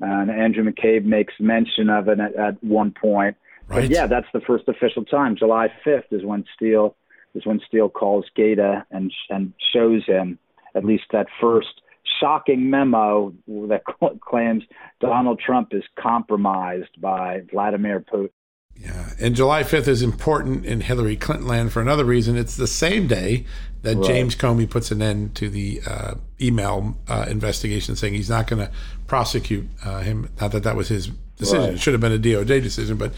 And 0.00 0.28
Andrew 0.28 0.64
McCabe 0.64 1.04
makes 1.04 1.34
mention 1.38 1.88
of 1.88 2.08
it 2.08 2.18
at, 2.18 2.34
at 2.34 2.64
one 2.64 2.90
point. 2.90 3.36
Right. 3.68 3.82
But 3.82 3.90
yeah, 3.90 4.06
that's 4.06 4.28
the 4.32 4.40
first 4.40 4.68
official 4.68 5.04
time. 5.04 5.36
July 5.36 5.68
5th 5.84 6.12
is 6.12 6.24
when 6.24 6.44
Steele 6.54 6.96
is 7.34 7.44
when 7.44 7.60
Steele 7.66 7.88
calls 7.88 8.24
Gaeta 8.34 8.86
and 8.90 9.12
and 9.28 9.52
shows 9.72 10.04
him 10.06 10.38
at 10.74 10.84
least 10.84 11.04
that 11.12 11.26
first 11.40 11.82
shocking 12.20 12.70
memo 12.70 13.32
that 13.68 13.82
claims 14.20 14.62
Donald 15.00 15.40
Trump 15.44 15.68
is 15.72 15.82
compromised 15.98 17.00
by 17.00 17.42
Vladimir 17.50 18.00
Putin. 18.00 18.30
Yeah, 18.78 19.10
and 19.18 19.34
July 19.34 19.62
5th 19.62 19.88
is 19.88 20.02
important 20.02 20.66
in 20.66 20.82
Hillary 20.82 21.16
Clinton 21.16 21.46
land 21.46 21.72
for 21.72 21.80
another 21.80 22.04
reason. 22.04 22.36
It's 22.36 22.56
the 22.56 22.66
same 22.66 23.06
day 23.06 23.46
that 23.82 23.96
right. 23.96 24.06
James 24.06 24.36
Comey 24.36 24.68
puts 24.68 24.90
an 24.90 25.00
end 25.00 25.34
to 25.36 25.48
the 25.48 25.80
uh, 25.86 26.14
email 26.40 26.94
uh, 27.08 27.24
investigation, 27.28 27.96
saying 27.96 28.12
he's 28.12 28.28
not 28.28 28.46
going 28.46 28.66
to 28.66 28.70
prosecute 29.06 29.66
uh, 29.82 30.00
him. 30.00 30.28
Not 30.40 30.52
that 30.52 30.62
that 30.64 30.76
was 30.76 30.88
his 30.88 31.08
decision; 31.38 31.64
right. 31.64 31.72
it 31.74 31.80
should 31.80 31.94
have 31.94 32.02
been 32.02 32.12
a 32.12 32.18
DOJ 32.18 32.62
decision, 32.62 32.98
but 32.98 33.14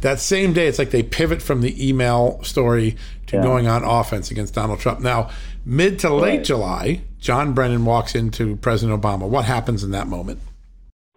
that 0.00 0.20
same 0.20 0.52
day, 0.52 0.66
it's 0.66 0.78
like 0.78 0.90
they 0.90 1.02
pivot 1.02 1.42
from 1.42 1.60
the 1.60 1.88
email 1.88 2.42
story 2.42 2.96
to 3.26 3.36
yeah. 3.36 3.42
going 3.42 3.66
on 3.66 3.84
offense 3.84 4.30
against 4.30 4.54
Donald 4.54 4.80
Trump. 4.80 5.00
Now, 5.00 5.30
mid 5.64 5.98
to 6.00 6.12
late 6.12 6.36
right. 6.36 6.44
July, 6.44 7.00
John 7.18 7.54
Brennan 7.54 7.84
walks 7.84 8.14
into 8.14 8.56
President 8.56 9.00
Obama. 9.00 9.28
What 9.28 9.44
happens 9.44 9.82
in 9.82 9.90
that 9.92 10.06
moment? 10.06 10.40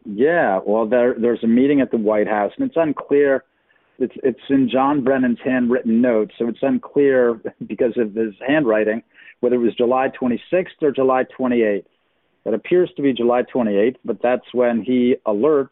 Yeah, 0.05 0.59
well, 0.65 0.88
there, 0.88 1.15
there's 1.17 1.43
a 1.43 1.48
meeting 1.48 1.81
at 1.81 1.91
the 1.91 1.98
White 1.98 2.27
House, 2.27 2.51
and 2.57 2.67
it's 2.67 2.77
unclear. 2.77 3.43
It's 4.00 4.15
it's 4.24 4.39
in 4.50 4.69
John 4.69 5.03
Brennan's 5.03 5.39
handwritten 5.43 6.01
notes, 6.01 6.33
so 6.39 6.48
it's 6.48 6.59
unclear 6.62 7.39
because 7.67 7.98
of 7.98 8.15
his 8.15 8.33
handwriting 8.48 9.03
whether 9.39 9.55
it 9.55 9.59
was 9.59 9.75
July 9.75 10.09
26th 10.09 10.81
or 10.81 10.91
July 10.91 11.25
28th. 11.38 11.86
It 12.45 12.53
appears 12.53 12.89
to 12.95 13.01
be 13.01 13.13
July 13.13 13.43
28th, 13.43 13.98
but 14.03 14.21
that's 14.21 14.53
when 14.53 14.81
he 14.81 15.15
alerts 15.25 15.69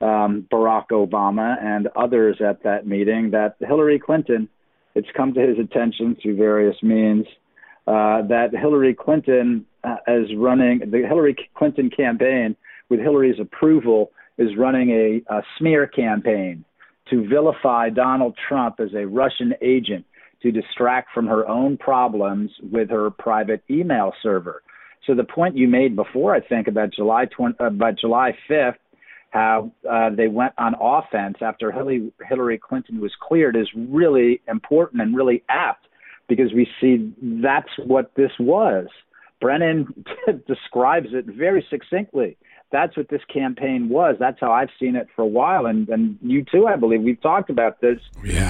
um, 0.00 0.46
Barack 0.50 0.88
Obama 0.92 1.62
and 1.62 1.88
others 1.96 2.40
at 2.40 2.62
that 2.62 2.86
meeting 2.86 3.30
that 3.32 3.56
Hillary 3.60 3.98
Clinton, 3.98 4.48
it's 4.94 5.08
come 5.16 5.34
to 5.34 5.40
his 5.40 5.58
attention 5.58 6.16
through 6.20 6.36
various 6.36 6.76
means 6.82 7.26
uh, 7.86 8.22
that 8.28 8.50
Hillary 8.52 8.94
Clinton 8.94 9.66
uh, 9.84 9.96
is 10.08 10.28
running, 10.36 10.80
the 10.90 11.06
Hillary 11.06 11.36
Clinton 11.54 11.90
campaign, 11.90 12.56
with 12.88 13.00
Hillary's 13.00 13.40
approval, 13.40 14.12
is 14.38 14.56
running 14.56 14.90
a, 14.90 15.34
a 15.34 15.42
smear 15.58 15.86
campaign 15.86 16.64
to 17.10 17.26
vilify 17.28 17.90
Donald 17.90 18.36
Trump 18.48 18.80
as 18.80 18.94
a 18.94 19.06
Russian 19.06 19.54
agent 19.60 20.06
to 20.42 20.50
distract 20.50 21.12
from 21.12 21.26
her 21.26 21.46
own 21.46 21.76
problems 21.76 22.50
with 22.72 22.90
her 22.90 23.10
private 23.10 23.62
email 23.68 24.12
server. 24.22 24.62
So 25.06 25.14
the 25.14 25.24
point 25.24 25.56
you 25.56 25.68
made 25.68 25.96
before, 25.96 26.34
I 26.34 26.40
think, 26.40 26.68
about 26.68 26.92
July 26.92 27.26
20, 27.26 27.56
uh, 27.60 27.66
about 27.66 27.98
July 27.98 28.36
5th 28.48 28.76
how 29.30 29.70
uh, 29.88 30.10
they 30.10 30.28
went 30.28 30.52
on 30.58 30.74
offense 30.80 31.36
after 31.40 31.70
Hillary, 31.72 32.12
Hillary 32.28 32.58
Clinton 32.58 33.00
was 33.00 33.12
cleared 33.20 33.56
is 33.56 33.68
really 33.74 34.40
important 34.48 35.00
and 35.00 35.16
really 35.16 35.42
apt 35.48 35.86
because 36.28 36.52
we 36.52 36.68
see 36.80 37.12
that's 37.42 37.68
what 37.86 38.12
this 38.16 38.32
was. 38.38 38.86
Brennan 39.40 40.04
describes 40.46 41.08
it 41.12 41.26
very 41.26 41.64
succinctly. 41.70 42.36
That's 42.72 42.96
what 42.96 43.08
this 43.08 43.22
campaign 43.32 43.88
was. 43.88 44.16
That's 44.20 44.38
how 44.40 44.52
I've 44.52 44.68
seen 44.78 44.94
it 44.94 45.08
for 45.16 45.22
a 45.22 45.26
while, 45.26 45.66
and 45.66 45.88
and 45.88 46.18
you 46.22 46.44
too, 46.44 46.68
I 46.68 46.76
believe. 46.76 47.02
We've 47.02 47.20
talked 47.20 47.50
about 47.50 47.80
this. 47.80 47.98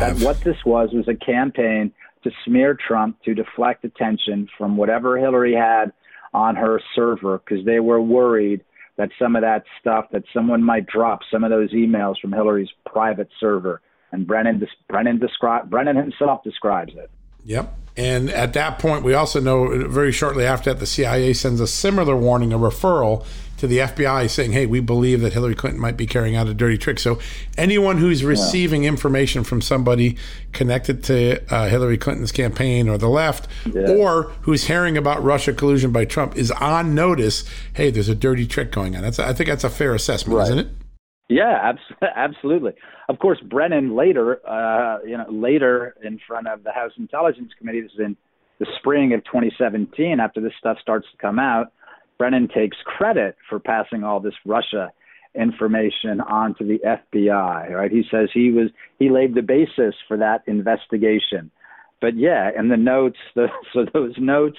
That 0.01 0.21
what 0.21 0.43
this 0.43 0.59
was 0.67 0.91
was 0.93 1.09
a 1.09 1.15
campaign 1.15 1.93
to 2.25 2.31
smear 2.45 2.75
Trump 2.75 3.23
to 3.23 3.35
deflect 3.35 3.85
attention 3.85 4.47
from 4.59 4.77
whatever 4.77 5.17
Hillary 5.17 5.55
had 5.55 5.93
on 6.35 6.55
her 6.55 6.83
server 6.95 7.39
because 7.39 7.65
they 7.65 7.81
were 7.81 8.01
worried 8.01 8.63
that 9.01 9.09
some 9.19 9.35
of 9.35 9.41
that 9.41 9.65
stuff 9.81 10.05
that 10.13 10.25
someone 10.31 10.63
might 10.63 10.87
drop 10.87 11.21
some 11.33 11.43
of 11.43 11.49
those 11.49 11.73
emails 11.73 12.21
from 12.21 12.33
Hillary's 12.33 12.69
private 12.85 13.31
server, 13.41 13.81
and 14.13 14.27
Brennan 14.27 14.63
Brennan 14.91 15.19
describe 15.19 15.71
Brennan 15.71 15.97
himself 15.97 16.45
describes 16.45 16.93
it. 16.95 17.11
Yep. 17.47 17.75
And 18.01 18.31
at 18.31 18.55
that 18.55 18.79
point, 18.79 19.05
we 19.05 19.13
also 19.13 19.41
know 19.41 19.87
very 19.87 20.11
shortly 20.11 20.47
after 20.47 20.73
that, 20.73 20.81
the 20.81 20.87
CIA 20.87 21.35
sends 21.35 21.61
a 21.61 21.67
similar 21.67 22.17
warning, 22.17 22.51
a 22.51 22.59
referral 22.59 23.27
to 23.59 23.67
the 23.67 23.77
FBI 23.77 24.31
saying, 24.31 24.53
hey, 24.53 24.65
we 24.65 24.81
believe 24.81 25.21
that 25.21 25.35
Hillary 25.35 25.55
Clinton 25.55 25.79
might 25.79 25.99
be 25.99 26.07
carrying 26.07 26.35
out 26.35 26.49
a 26.49 26.55
dirty 26.55 26.79
trick. 26.79 26.99
So 26.99 27.19
anyone 27.59 27.99
who's 27.99 28.25
receiving 28.25 28.85
yeah. 28.85 28.89
information 28.89 29.45
from 29.45 29.61
somebody 29.61 30.17
connected 30.53 31.05
to 31.05 31.43
uh, 31.55 31.69
Hillary 31.69 31.99
Clinton's 31.99 32.33
campaign 32.33 32.89
or 32.89 32.97
the 32.97 33.11
left, 33.11 33.49
yeah. 33.67 33.91
or 33.91 34.33
who's 34.43 34.65
hearing 34.65 34.97
about 34.97 35.23
Russia 35.23 35.53
collusion 35.53 35.93
by 35.93 36.07
Trump 36.07 36.39
is 36.39 36.51
on 36.53 36.95
notice, 36.95 37.45
hey, 37.75 37.91
there's 37.91 38.09
a 38.09 38.15
dirty 38.15 38.47
trick 38.47 38.73
going 38.73 38.97
on. 38.97 39.03
That's, 39.03 39.19
I 39.19 39.35
think 39.35 39.51
that's 39.51 39.65
a 39.65 39.69
fair 39.69 39.95
assessment, 39.95 40.39
right. 40.39 40.45
isn't 40.45 40.59
it? 40.59 40.69
Yeah, 41.29 41.75
absolutely. 42.17 42.73
Of 43.11 43.19
course, 43.19 43.41
Brennan 43.41 43.97
later, 43.97 44.41
uh, 44.49 44.99
you 45.05 45.17
know, 45.19 45.27
later 45.29 45.97
in 46.01 46.21
front 46.29 46.47
of 46.47 46.63
the 46.63 46.71
House 46.71 46.93
Intelligence 46.97 47.51
Committee, 47.59 47.81
this 47.81 47.91
is 47.91 47.99
in 47.99 48.17
the 48.61 48.67
spring 48.79 49.13
of 49.15 49.25
2017, 49.25 50.21
after 50.21 50.41
this 50.41 50.53
stuff 50.61 50.77
starts 50.81 51.09
to 51.11 51.19
come 51.19 51.41
out, 51.41 51.73
Brennan 52.19 52.47
takes 52.47 52.77
credit 52.85 53.35
for 53.49 53.59
passing 53.59 54.05
all 54.05 54.21
this 54.21 54.35
Russia 54.47 54.93
information 55.35 56.21
on 56.21 56.55
to 56.59 56.65
the 56.65 56.79
FBI. 56.87 57.71
Right? 57.71 57.91
He 57.91 58.05
says 58.09 58.29
he 58.33 58.53
was 58.53 58.69
he 59.01 59.11
laid 59.11 59.35
the 59.35 59.43
basis 59.43 59.97
for 60.07 60.17
that 60.19 60.45
investigation. 60.47 61.51
But 62.01 62.17
yeah, 62.17 62.53
and 62.57 62.71
the 62.71 62.77
notes, 62.77 63.19
the, 63.35 63.49
so 63.73 63.87
those 63.93 64.15
notes 64.19 64.59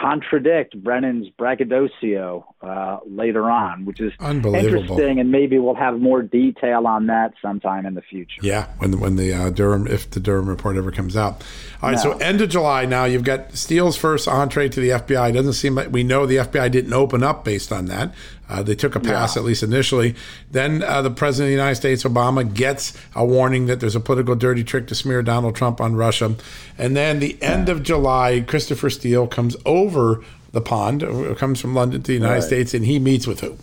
contradict 0.00 0.82
Brennan's 0.82 1.28
braggadocio 1.30 2.46
uh, 2.62 2.98
later 3.06 3.50
on, 3.50 3.84
which 3.84 4.00
is 4.00 4.12
interesting, 4.20 5.20
and 5.20 5.30
maybe 5.30 5.58
we'll 5.58 5.74
have 5.74 5.98
more 5.98 6.22
detail 6.22 6.86
on 6.86 7.06
that 7.06 7.32
sometime 7.40 7.86
in 7.86 7.94
the 7.94 8.02
future. 8.02 8.40
Yeah, 8.42 8.68
when 8.78 9.00
when 9.00 9.16
the 9.16 9.32
uh, 9.32 9.50
Durham, 9.50 9.86
if 9.86 10.10
the 10.10 10.20
Durham 10.20 10.48
report 10.48 10.76
ever 10.76 10.90
comes 10.90 11.16
out. 11.16 11.44
All 11.82 11.90
right, 11.90 11.96
no. 11.96 12.12
so 12.12 12.18
end 12.18 12.40
of 12.40 12.48
July 12.48 12.84
now. 12.84 13.04
You've 13.04 13.24
got 13.24 13.52
Steele's 13.54 13.96
first 13.96 14.28
entree 14.28 14.68
to 14.68 14.80
the 14.80 14.90
FBI. 14.90 15.30
It 15.30 15.32
doesn't 15.32 15.54
seem 15.54 15.74
like 15.74 15.90
we 15.90 16.02
know 16.02 16.26
the 16.26 16.36
FBI 16.36 16.70
didn't 16.70 16.92
open 16.92 17.22
up 17.22 17.44
based 17.44 17.72
on 17.72 17.86
that. 17.86 18.14
Uh, 18.48 18.62
they 18.62 18.74
took 18.74 18.94
a 18.94 19.00
pass, 19.00 19.34
yeah. 19.34 19.42
at 19.42 19.46
least 19.46 19.62
initially. 19.62 20.14
Then 20.50 20.82
uh, 20.82 21.02
the 21.02 21.10
president 21.10 21.46
of 21.46 21.48
the 21.48 21.62
United 21.62 21.76
States, 21.76 22.04
Obama, 22.04 22.52
gets 22.52 22.96
a 23.14 23.24
warning 23.24 23.66
that 23.66 23.80
there's 23.80 23.96
a 23.96 24.00
political 24.00 24.34
dirty 24.36 24.62
trick 24.62 24.86
to 24.88 24.94
smear 24.94 25.22
Donald 25.22 25.56
Trump 25.56 25.80
on 25.80 25.96
Russia. 25.96 26.36
And 26.78 26.96
then 26.96 27.18
the 27.18 27.40
end 27.42 27.68
yeah. 27.68 27.74
of 27.74 27.82
July, 27.82 28.44
Christopher 28.46 28.90
Steele 28.90 29.26
comes 29.26 29.56
over 29.64 30.22
the 30.52 30.60
pond, 30.60 31.02
uh, 31.02 31.34
comes 31.34 31.60
from 31.60 31.74
London 31.74 32.02
to 32.02 32.06
the 32.06 32.14
United 32.14 32.34
right. 32.34 32.42
States, 32.42 32.72
and 32.72 32.84
he 32.84 32.98
meets 32.98 33.26
with 33.26 33.40
who? 33.40 33.58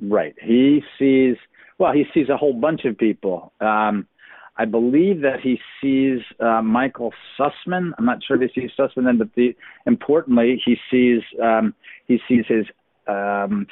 Right. 0.00 0.34
He 0.40 0.82
sees, 0.98 1.36
well, 1.78 1.92
he 1.92 2.04
sees 2.14 2.28
a 2.28 2.36
whole 2.36 2.54
bunch 2.54 2.84
of 2.84 2.96
people. 2.96 3.52
Um, 3.60 4.06
I 4.56 4.64
believe 4.66 5.22
that 5.22 5.40
he 5.40 5.58
sees 5.80 6.20
uh, 6.38 6.60
Michael 6.62 7.14
Sussmann. 7.38 7.92
I'm 7.98 8.04
not 8.04 8.22
sure 8.22 8.40
if 8.42 8.50
he 8.52 8.60
sees 8.60 8.70
Sussmann 8.78 9.04
then, 9.04 9.18
but 9.18 9.34
the, 9.34 9.56
importantly, 9.86 10.60
he 10.64 10.76
sees 10.90 11.22
um, 11.42 11.74
he 12.06 12.20
sees 12.28 12.44
his 12.46 12.66
um, 13.10 13.66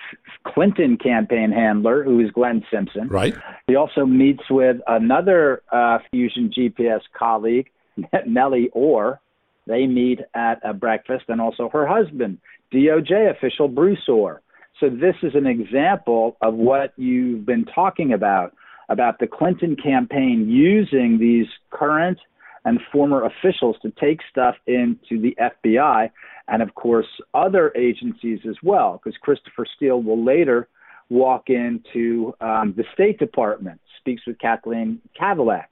Clinton 0.44 0.96
campaign 0.96 1.52
handler, 1.52 2.02
who 2.02 2.20
is 2.20 2.30
Glenn 2.30 2.64
Simpson. 2.70 3.08
Right. 3.08 3.34
He 3.66 3.76
also 3.76 4.04
meets 4.06 4.42
with 4.50 4.76
another 4.86 5.62
uh, 5.70 5.98
Fusion 6.10 6.50
GPS 6.56 7.00
colleague, 7.16 7.70
Nellie 8.26 8.70
Ohr. 8.72 9.20
They 9.66 9.86
meet 9.86 10.20
at 10.34 10.60
a 10.64 10.72
breakfast, 10.72 11.24
and 11.28 11.40
also 11.40 11.68
her 11.68 11.86
husband, 11.86 12.38
DOJ 12.72 13.30
official 13.30 13.68
Bruce 13.68 14.08
Ohr. 14.08 14.40
So 14.80 14.88
this 14.88 15.16
is 15.22 15.34
an 15.34 15.46
example 15.46 16.36
of 16.40 16.54
what 16.54 16.92
you've 16.96 17.44
been 17.44 17.64
talking 17.64 18.12
about 18.12 18.54
about 18.88 19.18
the 19.18 19.26
Clinton 19.26 19.76
campaign 19.76 20.48
using 20.48 21.18
these 21.18 21.46
current 21.70 22.18
and 22.64 22.80
former 22.92 23.24
officials 23.24 23.76
to 23.82 23.90
take 24.00 24.20
stuff 24.30 24.56
into 24.66 25.20
the 25.20 25.36
FBI 25.40 26.10
and, 26.48 26.62
of 26.62 26.74
course, 26.74 27.06
other 27.34 27.72
agencies 27.76 28.40
as 28.48 28.56
well, 28.62 29.00
because 29.02 29.16
Christopher 29.20 29.66
Steele 29.76 30.02
will 30.02 30.22
later 30.24 30.68
walk 31.10 31.48
into 31.48 32.34
um, 32.40 32.74
the 32.76 32.84
State 32.94 33.18
Department, 33.18 33.80
speaks 33.98 34.22
with 34.26 34.38
Kathleen 34.38 35.00
Kavalec 35.18 35.66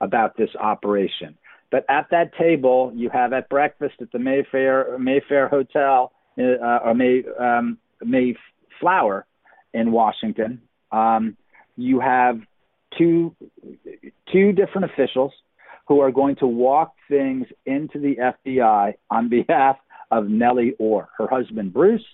about 0.00 0.36
this 0.36 0.50
operation. 0.58 1.36
But 1.70 1.84
at 1.88 2.06
that 2.10 2.34
table, 2.34 2.92
you 2.94 3.10
have 3.10 3.32
at 3.32 3.48
breakfast 3.48 3.96
at 4.00 4.10
the 4.12 4.18
Mayfair 4.18 4.96
Mayfair 4.98 5.48
Hotel 5.48 6.12
uh, 6.38 6.78
or 6.84 6.94
May 6.94 7.22
um, 7.38 7.78
Mayflower 8.02 9.26
in 9.74 9.92
Washington. 9.92 10.62
Um, 10.92 11.36
you 11.76 12.00
have 12.00 12.40
two 12.96 13.34
two 14.32 14.52
different 14.52 14.90
officials 14.90 15.32
who 15.88 16.00
are 16.00 16.12
going 16.12 16.36
to 16.36 16.46
walk 16.46 16.94
things 17.08 17.46
into 17.64 17.98
the 17.98 18.16
FBI 18.16 18.94
on 19.10 19.28
behalf 19.30 19.76
of 20.10 20.28
Nellie 20.28 20.74
Ohr, 20.78 21.08
her 21.16 21.26
husband 21.26 21.72
Bruce, 21.72 22.04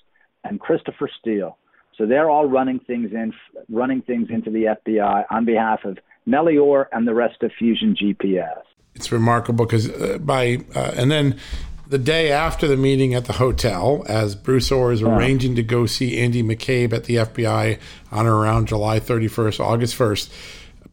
and 0.44 0.60
Christopher 0.60 1.10
Steele. 1.20 1.58
So 1.98 2.06
they're 2.06 2.30
all 2.30 2.46
running 2.46 2.78
things 2.78 3.12
in, 3.12 3.32
running 3.68 4.02
things 4.02 4.28
into 4.30 4.50
the 4.50 4.76
FBI 4.87 5.24
on 5.30 5.44
behalf 5.44 5.84
of 5.84 5.98
Nellie 6.24 6.56
Ohr 6.56 6.88
and 6.92 7.06
the 7.06 7.14
rest 7.14 7.42
of 7.42 7.50
Fusion 7.58 7.96
GPS. 8.00 8.62
It's 8.94 9.10
remarkable 9.10 9.66
because 9.66 9.90
uh, 9.90 10.18
by 10.18 10.58
uh, 10.74 10.92
and 10.94 11.10
then 11.10 11.37
the 11.88 11.98
day 11.98 12.30
after 12.30 12.68
the 12.68 12.76
meeting 12.76 13.12
at 13.14 13.24
the 13.24 13.34
hotel, 13.34 14.04
as 14.08 14.37
Bruce 14.37 14.70
Ohr 14.70 14.92
is 14.92 15.00
yeah. 15.00 15.16
arranging 15.16 15.56
to 15.56 15.62
go 15.64 15.87
see 15.87 16.20
Andy 16.20 16.42
McCabe 16.42 16.92
at 16.92 17.04
the 17.04 17.16
FBI 17.16 17.78
on 18.12 18.26
or 18.26 18.37
around 18.37 18.68
July 18.68 19.00
31st, 19.00 19.60
August 19.60 19.98
1st 19.98 20.30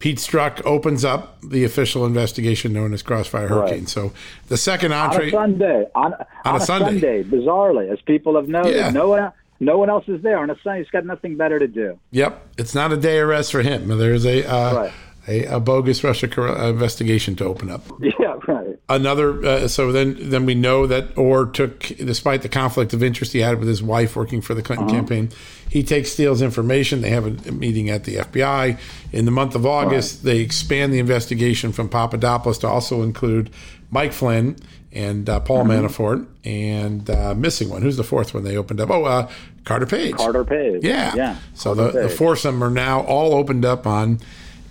Pete 0.02 0.18
Strzok 0.18 0.66
opens 0.66 1.06
up 1.06 1.40
the 1.42 1.64
official 1.64 2.08
investigation 2.08 2.74
known 2.74 2.92
as 2.92 3.04
Crossfire 3.04 3.48
Hurricane. 3.48 3.82
Right. 3.82 3.90
So 3.90 4.12
the 4.48 4.58
second 4.58 4.94
entree 4.94 5.28
on 5.28 5.28
a 5.28 5.32
Sunday, 5.32 5.88
on, 5.94 6.14
on, 6.14 6.26
on 6.44 6.56
a, 6.56 6.58
a 6.58 6.60
Sunday. 6.60 6.90
Sunday. 6.90 7.24
bizarrely, 7.24 7.92
as 7.92 8.02
people 8.02 8.36
have 8.36 8.48
noted, 8.48 8.76
yeah. 8.76 8.90
no 8.90 9.10
one 9.10 9.32
no 9.60 9.78
one 9.78 9.92
else 9.92 10.06
is 10.08 10.20
there 10.24 10.40
on 10.40 10.50
a 10.50 10.58
Sunday. 10.64 10.80
He's 10.80 10.90
got 10.90 11.06
nothing 11.06 11.38
better 11.38 11.60
to 11.60 11.68
do. 11.68 12.00
Yep, 12.10 12.48
it's 12.58 12.74
not 12.74 12.92
a 12.92 12.98
day 12.98 13.20
of 13.20 13.28
rest 13.28 13.52
for 13.52 13.62
him. 13.62 13.88
There's 13.88 14.26
a 14.26 14.44
uh, 14.44 14.74
right 14.76 14.94
a, 15.28 15.46
a 15.46 15.60
bogus 15.60 16.04
Russia 16.04 16.30
uh, 16.38 16.70
investigation 16.70 17.36
to 17.38 17.46
open 17.46 17.70
up. 17.70 17.84
Yeah, 18.20 18.38
right. 18.48 18.78
Another. 18.90 19.44
Uh, 19.44 19.68
so 19.68 19.92
then, 19.92 20.18
then 20.30 20.46
we 20.46 20.54
know 20.54 20.86
that 20.86 21.18
Ohr 21.18 21.46
took, 21.46 21.80
despite 21.80 22.42
the 22.42 22.50
conflict 22.50 22.94
of 22.94 23.02
interest 23.02 23.34
he 23.34 23.40
had 23.40 23.58
with 23.58 23.68
his 23.68 23.82
wife 23.82 24.16
working 24.16 24.42
for 24.42 24.54
the 24.54 24.62
Clinton 24.62 24.88
uh-huh. 24.88 24.96
campaign, 24.96 25.30
he 25.72 25.84
takes 25.84 26.12
Steele's 26.12 26.42
information. 26.42 27.00
They 27.00 27.12
have 27.12 27.48
a 27.48 27.52
meeting 27.54 27.90
at 27.90 28.04
the 28.04 28.18
FBI 28.18 28.78
in 29.14 29.24
the 29.24 29.32
month 29.32 29.56
of 29.56 29.66
August. 29.66 30.18
Right. 30.18 30.24
They 30.34 30.40
expand 30.40 30.92
the 30.92 31.00
investigation 31.00 31.72
from 31.72 31.88
Papadopoulos 31.88 32.58
to 32.58 32.68
also 32.68 33.04
include 33.04 33.50
Mike 33.90 34.12
Flynn 34.12 34.58
and 34.92 35.30
uh, 35.30 35.40
Paul 35.40 35.64
mm-hmm. 35.64 35.86
Manafort 35.86 36.28
and 36.44 37.10
uh, 37.10 37.34
missing 37.36 37.70
one. 37.70 37.84
Who's 37.84 37.96
the 37.96 38.04
fourth 38.04 38.34
one 38.34 38.44
they 38.44 38.58
opened 38.58 38.82
up? 38.82 38.90
Oh, 38.90 39.06
uh, 39.06 39.32
Carter 39.64 39.86
Page. 39.86 40.16
Carter 40.16 40.44
Page. 40.44 40.84
Yeah. 40.84 41.16
Yeah. 41.16 41.38
So 41.54 41.74
the, 41.74 41.92
the 41.92 42.10
foursome 42.10 42.62
are 42.62 42.70
now 42.70 43.00
all 43.04 43.34
opened 43.34 43.64
up 43.64 43.88
on 43.88 44.20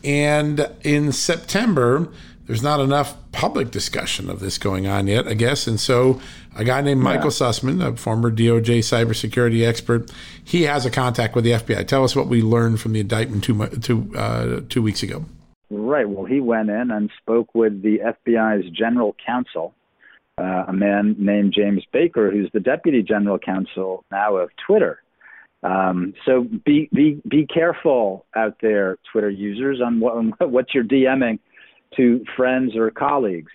and 0.05 0.71
in 0.83 1.13
September, 1.13 2.09
there's 2.51 2.65
not 2.65 2.81
enough 2.81 3.17
public 3.31 3.71
discussion 3.71 4.29
of 4.29 4.41
this 4.41 4.59
going 4.59 4.89
on 4.89 5.07
yet, 5.07 5.29
I 5.29 5.35
guess. 5.35 5.69
And 5.69 5.79
so 5.79 6.21
a 6.57 6.65
guy 6.65 6.81
named 6.81 7.01
Michael 7.01 7.27
yeah. 7.27 7.31
Sussmann, 7.31 7.81
a 7.81 7.97
former 7.97 8.29
DOJ 8.29 8.81
cybersecurity 8.81 9.65
expert, 9.65 10.11
he 10.43 10.63
has 10.63 10.85
a 10.85 10.91
contact 10.91 11.37
with 11.37 11.45
the 11.45 11.53
FBI. 11.53 11.87
Tell 11.87 12.03
us 12.03 12.17
what 12.17 12.27
we 12.27 12.43
learned 12.43 12.81
from 12.81 12.93
the 12.93 12.99
indictment 12.99 13.45
two, 13.45 13.69
two, 13.81 14.13
uh, 14.17 14.63
two 14.69 14.83
weeks 14.83 15.05
ago. 15.05 15.25
Right. 15.71 16.09
Well, 16.09 16.25
he 16.25 16.41
went 16.41 16.71
in 16.71 16.91
and 16.91 17.09
spoke 17.19 17.55
with 17.55 17.83
the 17.83 18.01
FBI's 18.01 18.69
general 18.71 19.15
counsel, 19.25 19.73
uh, 20.37 20.65
a 20.67 20.73
man 20.73 21.15
named 21.21 21.55
James 21.57 21.85
Baker, 21.93 22.33
who's 22.33 22.51
the 22.53 22.59
deputy 22.59 23.05
general 23.05 23.39
counsel 23.39 24.05
now 24.11 24.39
of 24.39 24.51
Twitter. 24.67 25.01
Um, 25.63 26.15
so 26.27 26.49
be 26.65 26.89
be 26.93 27.23
be 27.29 27.47
careful 27.47 28.25
out 28.35 28.57
there, 28.61 28.97
Twitter 29.13 29.31
users, 29.31 29.81
on 29.81 30.01
what 30.01 30.17
on 30.17 30.35
what 30.51 30.75
you're 30.75 30.83
DMing 30.83 31.39
to 31.97 32.25
friends 32.37 32.77
or 32.77 32.91
colleagues. 32.91 33.53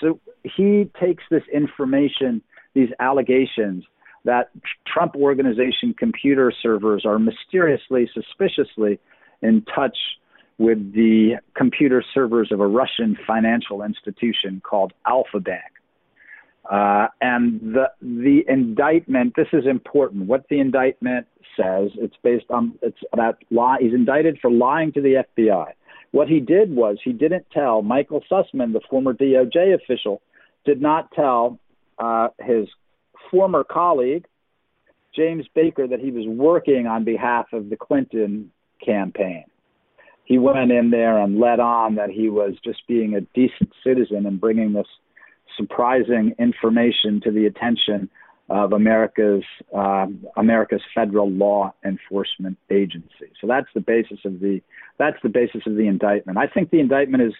So 0.00 0.20
he 0.42 0.90
takes 1.00 1.24
this 1.30 1.42
information, 1.52 2.42
these 2.74 2.90
allegations 3.00 3.84
that 4.24 4.50
Trump 4.86 5.16
organization 5.16 5.94
computer 5.98 6.52
servers 6.62 7.04
are 7.04 7.18
mysteriously, 7.18 8.08
suspiciously 8.12 8.98
in 9.40 9.64
touch 9.74 9.96
with 10.58 10.92
the 10.94 11.36
computer 11.56 12.04
servers 12.14 12.50
of 12.52 12.60
a 12.60 12.66
Russian 12.66 13.16
financial 13.26 13.82
institution 13.82 14.62
called 14.64 14.92
Alfa 15.06 15.40
Bank. 15.40 15.62
Uh, 16.70 17.08
and 17.20 17.60
the 17.60 17.90
the 18.00 18.44
indictment. 18.46 19.34
This 19.34 19.48
is 19.52 19.66
important. 19.66 20.26
What 20.26 20.44
the 20.48 20.60
indictment 20.60 21.26
says. 21.56 21.90
It's 21.96 22.14
based 22.22 22.46
on. 22.50 22.78
It's 22.82 22.98
about 23.12 23.42
lie. 23.50 23.78
He's 23.80 23.92
indicted 23.92 24.38
for 24.40 24.48
lying 24.48 24.92
to 24.92 25.00
the 25.00 25.24
FBI. 25.36 25.72
What 26.12 26.28
he 26.28 26.40
did 26.40 26.74
was 26.74 26.98
he 27.02 27.12
didn't 27.12 27.46
tell 27.52 27.82
Michael 27.82 28.22
Sussmann, 28.30 28.72
the 28.72 28.80
former 28.88 29.12
DOJ 29.14 29.74
official, 29.74 30.22
did 30.64 30.80
not 30.80 31.10
tell 31.12 31.58
uh, 31.98 32.28
his 32.40 32.68
former 33.30 33.64
colleague 33.64 34.26
James 35.16 35.46
Baker 35.54 35.86
that 35.88 36.00
he 36.00 36.10
was 36.10 36.26
working 36.26 36.86
on 36.86 37.04
behalf 37.04 37.46
of 37.52 37.70
the 37.70 37.76
Clinton 37.76 38.50
campaign. 38.84 39.44
He 40.24 40.38
went 40.38 40.70
in 40.70 40.90
there 40.90 41.18
and 41.18 41.40
let 41.40 41.60
on 41.60 41.96
that 41.96 42.10
he 42.10 42.28
was 42.28 42.54
just 42.64 42.86
being 42.86 43.14
a 43.14 43.20
decent 43.34 43.72
citizen 43.84 44.26
and 44.26 44.40
bringing 44.40 44.72
this 44.72 44.86
surprising 45.56 46.34
information 46.38 47.20
to 47.24 47.30
the 47.30 47.46
attention 47.46 48.08
of 48.52 48.74
America's 48.74 49.44
uh, 49.74 50.06
America's 50.36 50.82
federal 50.94 51.30
law 51.30 51.72
enforcement 51.86 52.58
agency. 52.70 53.32
So 53.40 53.46
that's 53.46 53.68
the 53.74 53.80
basis 53.80 54.18
of 54.26 54.40
the 54.40 54.60
that's 54.98 55.16
the 55.22 55.30
basis 55.30 55.62
of 55.66 55.74
the 55.74 55.86
indictment. 55.86 56.36
I 56.36 56.48
think 56.48 56.70
the 56.70 56.78
indictment 56.78 57.22
is, 57.22 57.32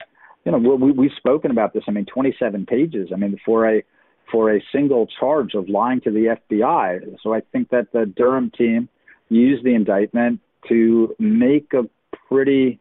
you 0.46 0.52
know, 0.52 0.58
we, 0.58 0.90
we've 0.90 1.12
spoken 1.18 1.50
about 1.50 1.74
this. 1.74 1.84
I 1.86 1.90
mean, 1.90 2.06
27 2.06 2.64
pages. 2.64 3.10
I 3.12 3.16
mean, 3.16 3.38
for 3.44 3.68
a 3.68 3.82
for 4.30 4.54
a 4.56 4.62
single 4.72 5.06
charge 5.20 5.52
of 5.52 5.68
lying 5.68 6.00
to 6.00 6.10
the 6.10 6.38
FBI. 6.50 7.18
So 7.22 7.34
I 7.34 7.42
think 7.52 7.68
that 7.68 7.92
the 7.92 8.06
Durham 8.06 8.50
team 8.50 8.88
used 9.28 9.64
the 9.64 9.74
indictment 9.74 10.40
to 10.70 11.14
make 11.18 11.74
a 11.74 11.82
pretty 12.26 12.80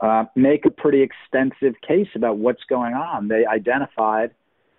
uh, 0.00 0.24
make 0.34 0.66
a 0.66 0.70
pretty 0.70 1.00
extensive 1.00 1.80
case 1.80 2.08
about 2.14 2.36
what's 2.36 2.64
going 2.68 2.92
on. 2.92 3.28
They 3.28 3.46
identified 3.46 4.32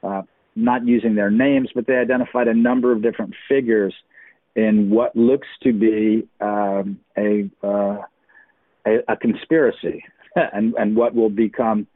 uh, 0.03 0.21
not 0.57 0.85
using 0.85 1.15
their 1.15 1.31
names, 1.31 1.69
but 1.73 1.87
they 1.87 1.95
identified 1.95 2.47
a 2.47 2.53
number 2.53 2.91
of 2.91 3.01
different 3.01 3.35
figures 3.47 3.93
in 4.55 4.89
what 4.89 5.15
looks 5.15 5.47
to 5.61 5.71
be 5.71 6.27
um, 6.41 6.99
a, 7.17 7.49
uh, 7.63 8.01
a, 8.85 8.97
a 9.07 9.15
conspiracy, 9.15 10.03
and 10.35 10.73
and 10.77 10.95
what 10.95 11.13
will 11.13 11.29
become 11.29 11.87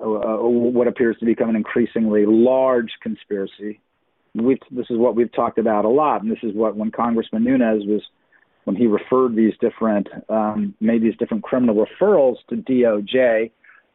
uh, 0.00 0.38
what 0.38 0.86
appears 0.86 1.16
to 1.18 1.26
become 1.26 1.50
an 1.50 1.56
increasingly 1.56 2.24
large 2.26 2.92
conspiracy. 3.02 3.80
We've, 4.34 4.58
this 4.70 4.86
is 4.90 4.98
what 4.98 5.14
we've 5.14 5.32
talked 5.32 5.58
about 5.58 5.84
a 5.84 5.88
lot, 5.88 6.22
and 6.22 6.30
this 6.30 6.42
is 6.42 6.54
what 6.54 6.76
when 6.76 6.90
Congressman 6.90 7.44
Nunes 7.44 7.84
was 7.86 8.02
when 8.64 8.76
he 8.76 8.86
referred 8.86 9.36
these 9.36 9.54
different 9.60 10.08
um, 10.28 10.74
made 10.80 11.02
these 11.02 11.16
different 11.16 11.42
criminal 11.42 11.84
referrals 11.84 12.36
to 12.48 12.56
DOJ 12.56 13.50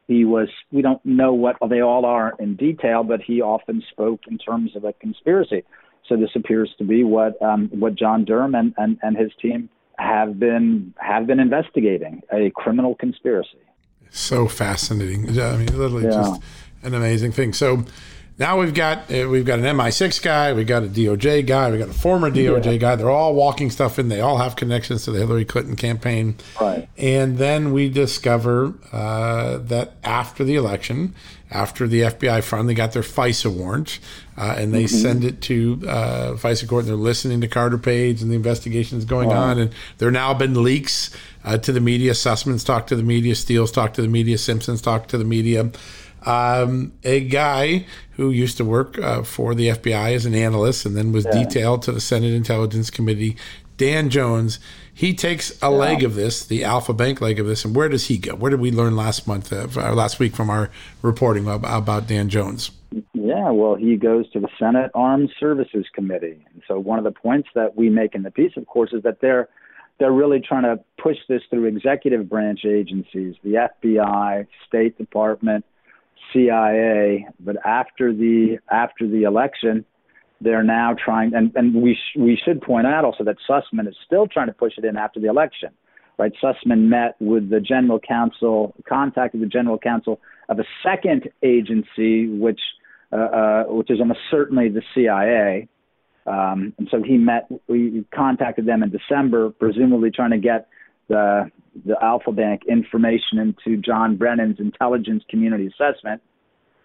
he 0.10 0.26
was 0.26 0.50
we 0.72 0.82
don't 0.82 1.06
know 1.06 1.34
what 1.34 1.56
they 1.70 1.82
all 1.82 2.04
are 2.04 2.34
in 2.40 2.56
detail, 2.56 3.04
but 3.04 3.22
he 3.22 3.42
often 3.42 3.84
spoke 3.92 4.22
in 4.28 4.40
terms 4.40 4.76
of 4.76 4.84
a 4.84 4.92
conspiracy. 4.94 5.64
So 6.08 6.18
this 6.18 6.32
appears 6.36 6.74
to 6.80 6.84
be 6.84 7.04
what 7.04 7.40
um, 7.44 7.70
what 7.72 7.94
John 7.94 8.26
Durham 8.26 8.56
and, 8.56 8.74
and, 8.78 8.98
and 9.04 9.16
his 9.16 9.32
team 9.40 9.70
have 10.00 10.40
been 10.40 10.96
have 10.98 11.28
been 11.28 11.40
investigating 11.40 12.24
a 12.34 12.50
criminal 12.56 12.96
conspiracy. 12.96 13.62
So 14.10 14.48
fascinating. 14.48 15.30
I 15.40 15.58
mean, 15.58 15.68
literally 15.68 16.06
yeah. 16.06 16.10
just 16.10 16.42
an 16.82 16.96
amazing 16.96 17.32
thing. 17.32 17.54
So 17.54 17.86
now 18.40 18.58
we've 18.58 18.74
got 18.74 19.12
uh, 19.12 19.28
we've 19.30 19.46
got 19.46 19.60
an 19.60 19.66
MI6 19.66 20.24
guy, 20.24 20.54
we've 20.54 20.66
got 20.66 20.84
a 20.84 20.88
DOJ 20.88 21.46
guy, 21.46 21.70
we 21.70 21.78
got 21.78 21.90
a 21.90 21.94
former 21.94 22.32
DOJ 22.32 22.66
yeah. 22.66 22.78
guy. 22.78 22.96
They're 22.96 23.10
all 23.10 23.36
walking 23.36 23.70
stuff 23.70 24.00
in. 24.00 24.08
They 24.08 24.22
all 24.22 24.38
have 24.38 24.56
connections 24.56 25.04
to 25.04 25.12
the 25.12 25.20
Hillary 25.20 25.44
Clinton 25.44 25.76
campaign. 25.76 26.38
Right. 26.60 26.88
And 26.98 27.38
then 27.38 27.74
we 27.74 27.90
discover 27.90 28.74
uh, 28.94 29.58
that 29.58 29.96
after 30.06 30.46
the 30.46 30.56
election, 30.56 31.16
after 31.52 31.86
the 31.86 32.02
FBI 32.02 32.42
finally 32.42 32.74
got 32.74 32.94
their 32.94 33.02
FISA 33.02 33.54
warrant, 33.54 34.00
uh, 34.38 34.56
and 34.58 34.74
they 34.74 34.86
mm-hmm. 34.86 34.96
send 34.96 35.26
it 35.26 35.42
to 35.42 35.82
uh, 35.86 36.34
FISA 36.36 36.66
court, 36.70 36.84
and 36.84 36.90
they're 36.90 36.96
listening 36.96 37.42
to 37.42 37.48
Carter 37.50 37.78
Page, 37.78 38.22
and 38.22 38.32
the 38.32 38.36
investigation 38.36 38.98
is 38.98 39.04
going 39.04 39.28
wow. 39.28 39.50
on, 39.50 39.60
and 39.60 39.74
there 39.98 40.12
now 40.12 40.34
been 40.34 40.64
leaks 40.64 41.14
uh, 41.44 41.58
to 41.58 41.74
the 41.74 41.82
media. 41.82 42.14
Sussmann's 42.14 42.64
talked 42.64 42.88
to 42.90 42.96
the 42.96 43.04
media, 43.04 43.36
Steele's 43.36 43.72
talked 43.72 43.96
to 43.96 44.02
the 44.02 44.08
media, 44.08 44.38
Simpson's 44.38 44.82
talked 44.82 45.10
to 45.10 45.18
the 45.18 45.26
media 45.26 45.70
um, 46.30 46.94
a 47.04 47.22
guy 47.22 47.86
who 48.12 48.30
used 48.30 48.58
to 48.58 48.66
work 48.66 49.00
uh, 49.00 49.24
for 49.24 49.56
the 49.56 49.70
FBI 49.70 50.14
as 50.14 50.26
an 50.26 50.36
analyst 50.36 50.86
and 50.86 50.96
then 50.96 51.12
was 51.12 51.26
yeah. 51.26 51.44
detailed 51.44 51.82
to 51.84 51.92
the 51.92 52.02
Senate 52.02 52.34
Intelligence 52.34 52.92
Committee. 52.92 53.36
Dan 53.78 54.10
Jones, 54.10 54.60
he 54.94 55.14
takes 55.14 55.52
a 55.64 55.66
yeah. 55.66 55.68
leg 55.70 56.04
of 56.04 56.16
this, 56.16 56.46
the 56.46 56.64
Alfa 56.64 56.94
Bank 56.94 57.22
leg 57.22 57.40
of 57.40 57.48
this, 57.48 57.66
and 57.66 57.76
where 57.76 57.90
does 57.90 58.08
he 58.08 58.18
go? 58.18 58.36
Where 58.36 58.52
did 58.52 58.60
we 58.60 58.72
learn 58.72 58.96
last 58.96 59.26
month, 59.26 59.52
uh, 59.52 59.68
last 59.94 60.20
week 60.20 60.36
from 60.36 60.50
our 60.50 60.70
reporting 61.02 61.48
about 61.48 62.08
Dan 62.08 62.30
Jones? 62.30 62.72
Yeah, 63.14 63.50
well, 63.52 63.76
he 63.76 63.96
goes 63.96 64.30
to 64.32 64.40
the 64.40 64.50
Senate 64.60 64.92
Armed 64.94 65.32
Services 65.40 65.86
Committee. 65.94 66.46
And 66.54 66.62
so 66.68 66.78
one 66.78 66.98
of 66.98 67.06
the 67.06 67.12
points 67.12 67.50
that 67.56 67.76
we 67.76 67.90
make 67.90 68.14
in 68.14 68.24
the 68.24 68.32
piece, 68.32 68.52
of 68.58 68.68
course, 68.68 68.92
is 68.94 69.04
that 69.04 69.22
they're 69.22 69.48
they're 70.00 70.14
really 70.14 70.40
trying 70.40 70.64
to 70.64 70.80
push 71.02 71.18
this 71.28 71.42
through 71.50 71.66
executive 71.66 72.30
branch 72.30 72.62
agencies, 72.66 73.36
the 73.44 73.70
FBI, 73.84 74.48
State 74.66 74.98
Department, 74.98 75.66
CIA, 76.34 77.28
but 77.40 77.58
after 77.66 78.14
the 78.14 78.60
after 78.72 79.08
the 79.08 79.24
election, 79.24 79.86
they're 80.42 80.64
now 80.64 80.96
trying, 81.04 81.34
and, 81.34 81.52
and 81.56 81.74
we 81.74 81.96
sh- 81.96 82.18
we 82.18 82.40
should 82.44 82.62
point 82.62 82.88
out 82.88 83.06
also 83.06 83.24
that 83.24 83.38
Sussmann 83.50 83.88
is 83.88 83.96
still 84.06 84.28
trying 84.28 84.48
to 84.48 84.54
push 84.54 84.74
it 84.78 84.86
in 84.86 84.98
after 84.98 85.20
the 85.20 85.28
election, 85.28 85.70
right? 86.18 86.32
Sussmann 86.42 86.88
met 86.90 87.16
with 87.20 87.50
the 87.50 87.60
general 87.60 88.00
counsel, 88.00 88.74
contacted 88.88 89.42
the 89.42 89.48
general 89.48 89.78
counsel 89.78 90.20
of 90.48 90.60
a 90.60 90.66
second 90.84 91.30
agency, 91.44 92.28
which 92.28 92.62
uh, 93.12 93.16
uh, 93.16 93.64
which 93.66 93.90
is 93.90 94.00
almost 94.00 94.20
certainly 94.30 94.70
the 94.70 94.84
CIA, 94.94 95.68
um, 96.30 96.74
and 96.78 96.88
so 96.92 97.02
he 97.02 97.18
met, 97.18 97.48
we 97.68 98.06
contacted 98.14 98.66
them 98.66 98.84
in 98.84 98.92
December, 98.92 99.50
presumably 99.50 100.12
trying 100.12 100.32
to 100.32 100.38
get 100.38 100.68
the 101.10 101.52
the 101.86 101.96
Alfa 102.02 102.32
Bank 102.32 102.64
information 102.68 103.38
into 103.38 103.78
John 103.78 104.16
Brennan's 104.16 104.60
intelligence 104.60 105.24
community 105.30 105.68
assessment, 105.68 106.22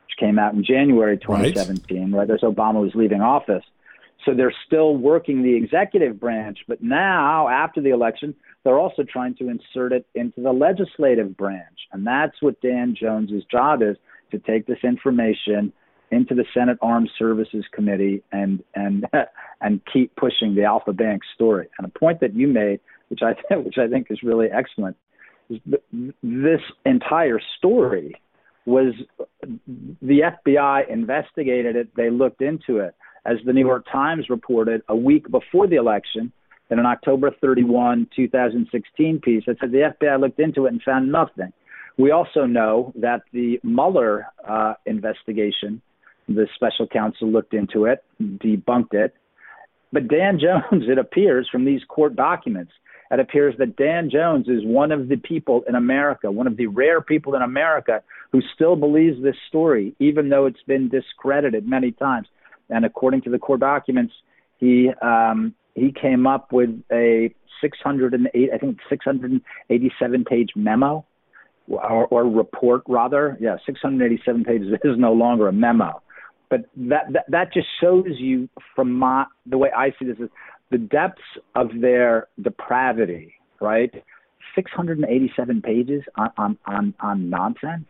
which 0.07 0.17
came 0.19 0.39
out 0.39 0.55
in 0.55 0.65
January 0.65 1.19
2017, 1.19 2.13
right, 2.13 2.19
right 2.19 2.31
as 2.31 2.41
Obama 2.41 2.83
was 2.83 2.93
leaving 2.95 3.21
office. 3.21 3.65
So 4.25 4.35
they're 4.35 4.55
still 4.67 4.97
working 4.97 5.43
the 5.43 5.55
executive 5.55 6.19
branch, 6.19 6.59
but 6.67 6.83
now 6.83 7.49
after 7.49 7.81
the 7.81 7.91
election, 7.91 8.35
they're 8.63 8.79
also 8.79 9.03
trying 9.03 9.35
to 9.37 9.49
insert 9.49 9.93
it 9.93 10.07
into 10.15 10.41
the 10.41 10.53
legislative 10.53 11.37
branch, 11.37 11.79
and 11.93 12.07
that's 12.07 12.41
what 12.41 12.61
Dan 12.61 12.97
Jones's 12.99 13.45
job 13.51 13.83
is 13.83 13.97
to 14.31 14.39
take 14.39 14.67
this 14.67 14.79
information 14.83 15.73
into 16.11 16.35
the 16.35 16.45
Senate 16.55 16.79
Armed 16.81 17.11
Services 17.19 17.65
Committee 17.73 18.23
and 18.33 18.63
and 18.75 19.07
and 19.61 19.81
keep 19.93 20.15
pushing 20.17 20.55
the 20.55 20.65
Alfa 20.65 20.93
Bank 20.93 21.23
story. 21.35 21.69
And 21.79 21.87
a 21.87 21.99
point 21.99 22.21
that 22.21 22.35
you 22.35 22.47
made 22.47 22.81
which 23.09 23.21
I 23.23 23.35
which 23.55 23.79
I 23.79 23.89
think 23.89 24.09
is 24.11 24.23
really 24.23 24.49
excellent. 24.51 24.97
This 26.23 26.61
entire 26.87 27.41
story 27.59 28.15
was 28.67 28.95
the 30.01 30.21
FBI 30.47 30.89
investigated 30.89 31.77
it. 31.77 31.95
They 31.97 32.09
looked 32.09 32.41
into 32.41 32.79
it, 32.79 32.95
as 33.27 33.37
the 33.45 33.53
New 33.53 33.65
York 33.65 33.85
Times 33.91 34.31
reported 34.31 34.83
a 34.89 34.97
week 34.97 35.31
before 35.31 35.67
the 35.67 35.77
election 35.77 36.33
in 36.71 36.79
an 36.79 36.87
October 36.87 37.31
31, 37.43 38.09
2016 38.17 39.21
piece 39.21 39.45
that 39.47 39.59
said 39.61 39.71
the 39.71 39.93
FBI 40.01 40.19
looked 40.19 40.41
into 40.41 40.67
it 40.67 40.73
and 40.73 40.83
found 40.83 41.13
nothing. 41.13 41.53
We 41.97 42.11
also 42.11 42.47
know 42.47 42.93
that 42.97 43.23
the 43.33 43.61
Mueller 43.63 44.27
uh, 44.49 44.75
investigation, 44.87 45.81
the 46.29 46.49
special 46.55 46.87
counsel 46.87 47.29
looked 47.29 47.55
into 47.55 47.85
it, 47.85 48.03
debunked 48.21 48.95
it. 48.95 49.15
But 49.93 50.09
Dan 50.09 50.39
Jones, 50.41 50.85
it 50.89 50.99
appears 50.99 51.49
from 51.51 51.65
these 51.65 51.83
court 51.87 52.17
documents, 52.17 52.73
it 53.11 53.21
appears 53.21 53.55
that 53.59 53.77
Dan 53.77 54.11
Jones 54.11 54.49
is 54.49 54.65
one 54.65 54.93
of 54.93 55.09
the 55.09 55.17
people 55.17 55.63
in 55.69 55.75
America, 55.75 56.31
one 56.31 56.47
of 56.47 56.57
the 56.57 56.67
rare 56.67 57.01
people 57.01 57.35
in 57.35 57.43
America 57.43 58.03
who 58.33 58.41
still 58.55 58.77
believes 58.77 59.23
this 59.23 59.37
story, 59.49 59.95
even 59.99 60.29
though 60.29 60.47
it's 60.47 60.63
been 60.67 60.89
discredited 60.89 61.69
many 61.69 61.93
times. 61.93 62.27
And 62.71 62.85
according 62.85 63.23
to 63.23 63.31
the 63.31 63.39
court 63.39 63.61
documents, 63.61 64.15
he 64.59 64.91
um, 65.03 65.55
he 65.75 65.93
came 65.93 66.27
up 66.27 66.53
with 66.53 66.71
a 66.91 67.35
608, 67.61 68.51
I 68.53 68.59
think 68.59 68.79
687 68.89 70.25
page 70.25 70.51
memo 70.57 71.05
or, 71.69 72.07
or 72.07 72.25
report 72.25 72.83
rather. 72.89 73.37
Yeah, 73.41 73.57
687 73.67 74.45
pages 74.45 74.69
is 74.85 74.99
no 74.99 75.13
longer 75.13 75.49
a 75.49 75.53
memo. 75.53 76.01
But 76.51 76.67
that, 76.77 77.13
that 77.13 77.25
that 77.29 77.53
just 77.53 77.67
shows 77.81 78.07
you 78.19 78.49
from 78.77 78.93
my 78.93 79.25
the 79.47 79.59
way 79.59 79.71
I 79.77 79.91
see 79.99 80.05
this 80.05 80.19
is 80.19 80.29
the 80.71 80.79
depths 80.79 81.23
of 81.55 81.69
their 81.81 82.29
depravity, 82.41 83.35
right? 83.61 83.93
687 84.55 85.63
pages 85.63 86.03
on, 86.17 86.31
on, 86.37 86.59
on, 86.67 86.95
on 87.01 87.31
nonsense, 87.31 87.87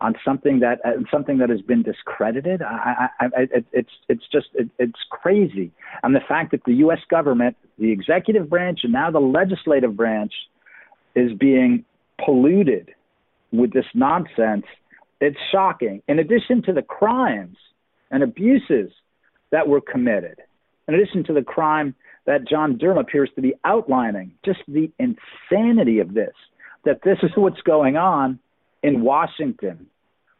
on 0.00 0.14
something 0.24 0.60
that 0.60 0.80
uh, 0.84 0.92
something 1.10 1.38
that 1.38 1.48
has 1.48 1.60
been 1.62 1.82
discredited. 1.82 2.62
I, 2.62 3.08
I, 3.18 3.24
I, 3.24 3.28
it, 3.42 3.66
it's 3.72 3.90
it's 4.08 4.24
just 4.30 4.48
it, 4.54 4.68
it's 4.78 4.98
crazy, 5.10 5.72
and 6.02 6.14
the 6.14 6.20
fact 6.26 6.50
that 6.50 6.64
the 6.64 6.74
U.S. 6.74 6.98
government, 7.08 7.56
the 7.78 7.90
executive 7.90 8.50
branch, 8.50 8.80
and 8.82 8.92
now 8.92 9.10
the 9.10 9.20
legislative 9.20 9.96
branch, 9.96 10.32
is 11.14 11.32
being 11.38 11.84
polluted 12.24 12.90
with 13.52 13.72
this 13.72 13.86
nonsense. 13.94 14.64
It's 15.20 15.38
shocking. 15.50 16.02
In 16.08 16.18
addition 16.18 16.62
to 16.62 16.72
the 16.72 16.82
crimes 16.82 17.56
and 18.10 18.22
abuses 18.22 18.90
that 19.50 19.66
were 19.66 19.80
committed, 19.80 20.40
in 20.88 20.94
addition 20.94 21.24
to 21.24 21.32
the 21.32 21.42
crime 21.42 21.94
that 22.26 22.46
John 22.48 22.78
Durham 22.78 22.98
appears 22.98 23.30
to 23.36 23.42
be 23.42 23.54
outlining, 23.64 24.32
just 24.44 24.60
the 24.68 24.90
insanity 24.98 26.00
of 26.00 26.14
this, 26.14 26.34
that 26.84 27.00
this 27.02 27.18
is 27.22 27.30
what's 27.34 27.60
going 27.62 27.96
on 27.96 28.38
in 28.82 29.02
Washington, 29.02 29.86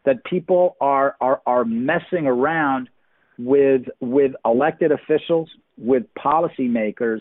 that 0.05 0.25
people 0.25 0.77
are, 0.81 1.17
are, 1.21 1.41
are 1.47 1.65
messing 1.65 2.27
around 2.27 2.89
with, 3.39 3.83
with 4.01 4.33
elected 4.45 4.93
officials, 4.93 5.49
with 5.77 6.05
policymakers, 6.19 7.21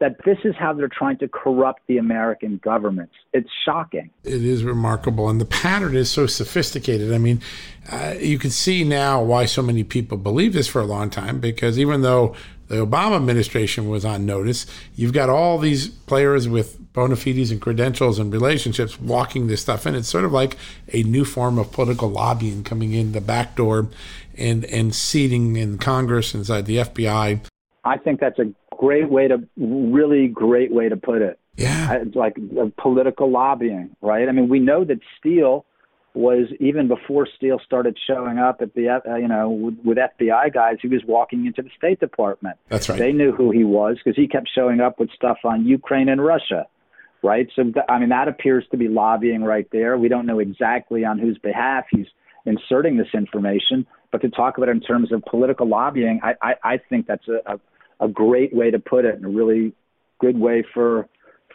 that 0.00 0.16
this 0.24 0.38
is 0.44 0.54
how 0.58 0.72
they're 0.72 0.88
trying 0.88 1.18
to 1.18 1.28
corrupt 1.28 1.82
the 1.86 1.98
American 1.98 2.58
government. 2.62 3.10
It's 3.32 3.48
shocking. 3.64 4.10
It 4.24 4.44
is 4.44 4.64
remarkable. 4.64 5.28
And 5.28 5.40
the 5.40 5.46
pattern 5.46 5.96
is 5.96 6.10
so 6.10 6.26
sophisticated. 6.26 7.12
I 7.12 7.18
mean, 7.18 7.40
uh, 7.90 8.14
you 8.18 8.38
can 8.38 8.50
see 8.50 8.84
now 8.84 9.22
why 9.22 9.44
so 9.44 9.62
many 9.62 9.84
people 9.84 10.18
believe 10.18 10.52
this 10.52 10.66
for 10.66 10.80
a 10.80 10.86
long 10.86 11.10
time 11.10 11.40
because 11.40 11.78
even 11.78 12.02
though 12.02 12.34
the 12.68 12.76
Obama 12.76 13.16
administration 13.16 13.88
was 13.88 14.04
on 14.04 14.26
notice, 14.26 14.66
you've 14.96 15.12
got 15.12 15.28
all 15.28 15.58
these 15.58 15.88
players 15.88 16.48
with 16.48 16.92
bona 16.92 17.16
fides 17.16 17.50
and 17.50 17.60
credentials 17.60 18.18
and 18.18 18.32
relationships 18.32 19.00
walking 19.00 19.46
this 19.46 19.60
stuff 19.60 19.86
in. 19.86 19.94
It's 19.94 20.08
sort 20.08 20.24
of 20.24 20.32
like 20.32 20.56
a 20.92 21.02
new 21.02 21.24
form 21.24 21.58
of 21.58 21.72
political 21.72 22.08
lobbying 22.08 22.64
coming 22.64 22.92
in 22.92 23.12
the 23.12 23.20
back 23.20 23.56
door 23.56 23.88
and, 24.36 24.64
and 24.64 24.94
seating 24.94 25.56
in 25.56 25.78
Congress 25.78 26.34
inside 26.34 26.66
the 26.66 26.78
FBI. 26.78 27.40
I 27.84 27.98
think 27.98 28.18
that's 28.18 28.38
a 28.38 28.52
great 28.78 29.10
way 29.10 29.28
to, 29.28 29.42
really 29.56 30.28
great 30.28 30.72
way 30.72 30.88
to 30.88 30.96
put 30.96 31.22
it. 31.22 31.38
Yeah. 31.56 31.94
It's 31.94 32.16
like 32.16 32.36
political 32.76 33.30
lobbying, 33.30 33.96
right? 34.00 34.28
I 34.28 34.32
mean, 34.32 34.48
we 34.48 34.58
know 34.58 34.84
that 34.84 34.98
Steele 35.18 35.64
was 36.14 36.46
even 36.60 36.86
before 36.86 37.26
Steele 37.36 37.60
started 37.64 37.98
showing 38.06 38.38
up 38.38 38.62
at 38.62 38.72
the 38.74 38.88
uh, 38.88 39.16
you 39.16 39.26
know 39.26 39.50
with, 39.50 39.74
with 39.84 39.98
FBI 39.98 40.54
guys, 40.54 40.76
he 40.80 40.88
was 40.88 41.02
walking 41.06 41.46
into 41.46 41.60
the 41.62 41.70
State 41.76 42.00
Department. 42.00 42.56
That's 42.68 42.88
right. 42.88 42.98
They 42.98 43.12
knew 43.12 43.32
who 43.32 43.50
he 43.50 43.64
was 43.64 43.96
because 44.02 44.16
he 44.16 44.28
kept 44.28 44.48
showing 44.54 44.80
up 44.80 45.00
with 45.00 45.10
stuff 45.10 45.38
on 45.44 45.66
Ukraine 45.66 46.08
and 46.08 46.24
Russia, 46.24 46.66
right? 47.22 47.48
So 47.56 47.64
I 47.88 47.98
mean 47.98 48.10
that 48.10 48.28
appears 48.28 48.64
to 48.70 48.76
be 48.76 48.88
lobbying 48.88 49.42
right 49.42 49.66
there. 49.72 49.98
We 49.98 50.08
don't 50.08 50.26
know 50.26 50.38
exactly 50.38 51.04
on 51.04 51.18
whose 51.18 51.36
behalf 51.38 51.86
he's 51.90 52.06
inserting 52.46 52.96
this 52.96 53.08
information, 53.12 53.84
but 54.12 54.20
to 54.22 54.28
talk 54.28 54.56
about 54.56 54.68
it 54.68 54.72
in 54.72 54.80
terms 54.80 55.12
of 55.12 55.24
political 55.24 55.68
lobbying, 55.68 56.20
I 56.22 56.34
I, 56.40 56.54
I 56.62 56.78
think 56.88 57.08
that's 57.08 57.26
a, 57.26 57.54
a 57.54 57.60
a 58.04 58.08
great 58.08 58.54
way 58.54 58.70
to 58.70 58.78
put 58.78 59.04
it 59.04 59.14
and 59.14 59.24
a 59.24 59.28
really 59.28 59.72
good 60.20 60.38
way 60.38 60.64
for 60.74 61.08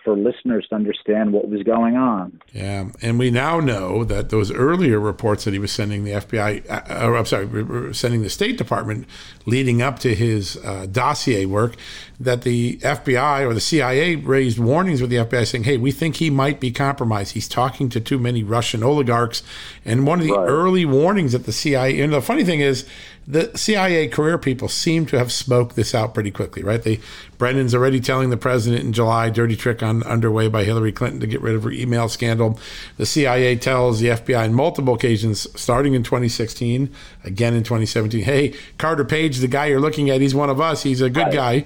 for 0.03 0.15
listeners 0.15 0.65
to 0.69 0.75
understand 0.75 1.33
what 1.33 1.49
was 1.49 1.61
going 1.63 1.97
on. 1.97 2.39
Yeah, 2.53 2.89
and 3.01 3.19
we 3.19 3.31
now 3.31 3.59
know 3.59 4.03
that 4.05 4.29
those 4.29 4.49
earlier 4.49 4.97
reports 4.97 5.43
that 5.43 5.53
he 5.53 5.59
was 5.59 5.71
sending 5.71 6.03
the 6.05 6.11
FBI, 6.11 6.69
uh, 6.69 7.05
or 7.05 7.17
I'm 7.17 7.25
sorry, 7.25 7.93
sending 7.93 8.21
the 8.21 8.29
State 8.29 8.57
Department, 8.57 9.07
leading 9.45 9.81
up 9.81 9.99
to 9.99 10.15
his 10.15 10.57
uh, 10.63 10.87
dossier 10.89 11.45
work, 11.45 11.75
that 12.17 12.43
the 12.43 12.77
FBI 12.77 13.45
or 13.45 13.53
the 13.53 13.59
CIA 13.59 14.15
raised 14.15 14.57
warnings 14.57 15.01
with 15.01 15.09
the 15.09 15.17
FBI 15.17 15.45
saying, 15.45 15.65
"Hey, 15.65 15.77
we 15.77 15.91
think 15.91 16.15
he 16.15 16.29
might 16.29 16.59
be 16.59 16.71
compromised. 16.71 17.33
He's 17.33 17.47
talking 17.47 17.89
to 17.89 17.99
too 17.99 18.19
many 18.19 18.43
Russian 18.43 18.83
oligarchs." 18.83 19.43
And 19.83 20.07
one 20.07 20.19
of 20.19 20.25
the 20.25 20.33
right. 20.33 20.47
early 20.47 20.85
warnings 20.85 21.33
that 21.33 21.45
the 21.45 21.51
CIA, 21.51 21.99
and 21.99 22.13
the 22.13 22.21
funny 22.21 22.43
thing 22.43 22.61
is, 22.61 22.85
the 23.29 23.55
CIA 23.55 24.07
career 24.07 24.39
people 24.39 24.67
seem 24.67 25.05
to 25.05 25.19
have 25.19 25.31
smoked 25.31 25.75
this 25.75 25.93
out 25.93 26.15
pretty 26.15 26.31
quickly, 26.31 26.63
right? 26.63 26.81
They 26.81 26.99
Brennan's 27.37 27.75
already 27.75 28.01
telling 28.01 28.31
the 28.31 28.37
president 28.37 28.83
in 28.83 28.91
July, 28.91 29.29
dirty 29.29 29.55
trick 29.55 29.81
on 29.81 30.03
underway 30.03 30.49
by 30.49 30.65
Hillary 30.65 30.91
Clinton 30.91 31.21
to 31.21 31.27
get 31.27 31.39
rid 31.41 31.55
of 31.55 31.63
her 31.63 31.71
email 31.71 32.09
scandal. 32.09 32.59
The 32.97 33.05
CIA 33.05 33.55
tells 33.55 34.01
the 34.01 34.07
FBI 34.07 34.43
on 34.43 34.53
multiple 34.53 34.95
occasions, 34.95 35.47
starting 35.57 35.93
in 35.93 36.03
2016, 36.03 36.93
again 37.23 37.53
in 37.53 37.63
2017, 37.63 38.23
hey, 38.23 38.55
Carter 38.77 39.05
Page, 39.05 39.37
the 39.37 39.47
guy 39.47 39.67
you're 39.67 39.79
looking 39.79 40.09
at, 40.09 40.19
he's 40.19 40.35
one 40.35 40.49
of 40.49 40.59
us. 40.59 40.83
He's 40.83 40.99
a 40.99 41.09
good 41.09 41.27
right. 41.27 41.33
guy. 41.33 41.65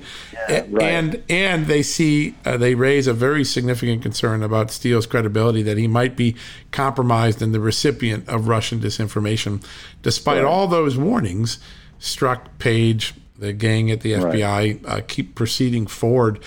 Yeah, 0.49 0.65
right. 0.69 0.83
And 0.83 1.23
and 1.29 1.65
they 1.67 1.81
see 1.81 2.35
uh, 2.45 2.57
they 2.57 2.75
raise 2.75 3.07
a 3.07 3.13
very 3.13 3.45
significant 3.45 4.01
concern 4.01 4.43
about 4.43 4.69
Steele's 4.69 5.05
credibility 5.05 5.63
that 5.63 5.77
he 5.77 5.87
might 5.87 6.17
be 6.17 6.35
compromised 6.71 7.41
and 7.41 7.53
the 7.53 7.59
recipient 7.59 8.27
of 8.27 8.47
Russian 8.47 8.79
disinformation. 8.79 9.65
Despite 10.01 10.43
right. 10.43 10.45
all 10.45 10.67
those 10.67 10.97
warnings, 10.97 11.52
Strzok 11.99 12.41
Page, 12.59 13.13
the 13.37 13.53
gang 13.53 13.91
at 13.91 14.01
the 14.01 14.13
FBI, 14.13 14.87
uh, 14.87 15.01
keep 15.07 15.35
proceeding 15.35 15.87
forward. 15.87 16.39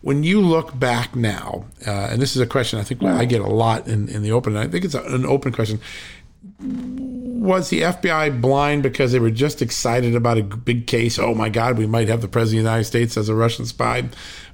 When 0.00 0.22
you 0.22 0.40
look 0.40 0.78
back 0.78 1.16
now, 1.16 1.64
uh, 1.86 2.08
and 2.10 2.20
this 2.20 2.36
is 2.36 2.42
a 2.42 2.46
question 2.46 2.78
I 2.78 2.82
think 2.82 3.02
I 3.02 3.24
get 3.24 3.40
a 3.40 3.46
lot 3.46 3.86
in, 3.88 4.08
in 4.08 4.22
the 4.22 4.32
open, 4.32 4.56
I 4.56 4.66
think 4.66 4.84
it's 4.84 4.94
a, 4.94 5.02
an 5.02 5.24
open 5.24 5.52
question 5.52 5.80
was 7.44 7.68
the 7.68 7.82
FBI 7.82 8.40
blind 8.40 8.82
because 8.82 9.12
they 9.12 9.18
were 9.18 9.30
just 9.30 9.60
excited 9.60 10.14
about 10.16 10.38
a 10.38 10.42
big 10.42 10.86
case? 10.86 11.18
Oh 11.18 11.34
my 11.34 11.50
God, 11.50 11.76
we 11.76 11.86
might 11.86 12.08
have 12.08 12.22
the 12.22 12.28
president 12.28 12.60
of 12.60 12.64
the 12.64 12.70
United 12.70 12.84
States 12.84 13.18
as 13.18 13.28
a 13.28 13.34
Russian 13.34 13.66
spy. 13.66 14.08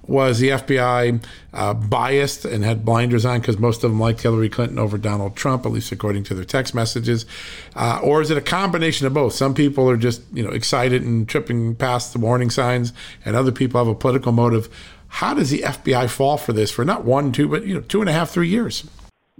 Was 0.08 0.40
the 0.40 0.48
FBI 0.48 1.22
uh, 1.52 1.74
biased 1.74 2.44
and 2.44 2.64
had 2.64 2.84
blinders 2.84 3.24
on 3.24 3.38
because 3.38 3.58
most 3.58 3.84
of 3.84 3.92
them 3.92 4.00
liked 4.00 4.22
Hillary 4.22 4.48
Clinton 4.48 4.76
over 4.76 4.98
Donald 4.98 5.36
Trump, 5.36 5.64
at 5.64 5.70
least 5.70 5.92
according 5.92 6.24
to 6.24 6.34
their 6.34 6.44
text 6.44 6.74
messages? 6.74 7.26
Uh, 7.76 8.00
or 8.02 8.20
is 8.22 8.30
it 8.32 8.36
a 8.36 8.42
combination 8.42 9.06
of 9.06 9.14
both? 9.14 9.34
Some 9.34 9.54
people 9.54 9.88
are 9.88 9.96
just 9.96 10.22
you 10.32 10.42
know 10.42 10.50
excited 10.50 11.02
and 11.02 11.28
tripping 11.28 11.76
past 11.76 12.12
the 12.12 12.18
warning 12.18 12.50
signs, 12.50 12.92
and 13.24 13.36
other 13.36 13.52
people 13.52 13.78
have 13.78 13.86
a 13.86 13.94
political 13.94 14.32
motive. 14.32 14.68
How 15.06 15.34
does 15.34 15.50
the 15.50 15.60
FBI 15.60 16.10
fall 16.10 16.36
for 16.36 16.52
this 16.52 16.72
for 16.72 16.84
not 16.84 17.04
one, 17.04 17.30
two, 17.30 17.46
but 17.46 17.64
you 17.64 17.74
know, 17.74 17.80
two 17.82 18.00
and 18.00 18.10
a 18.10 18.12
half, 18.12 18.30
three 18.30 18.48
years? 18.48 18.84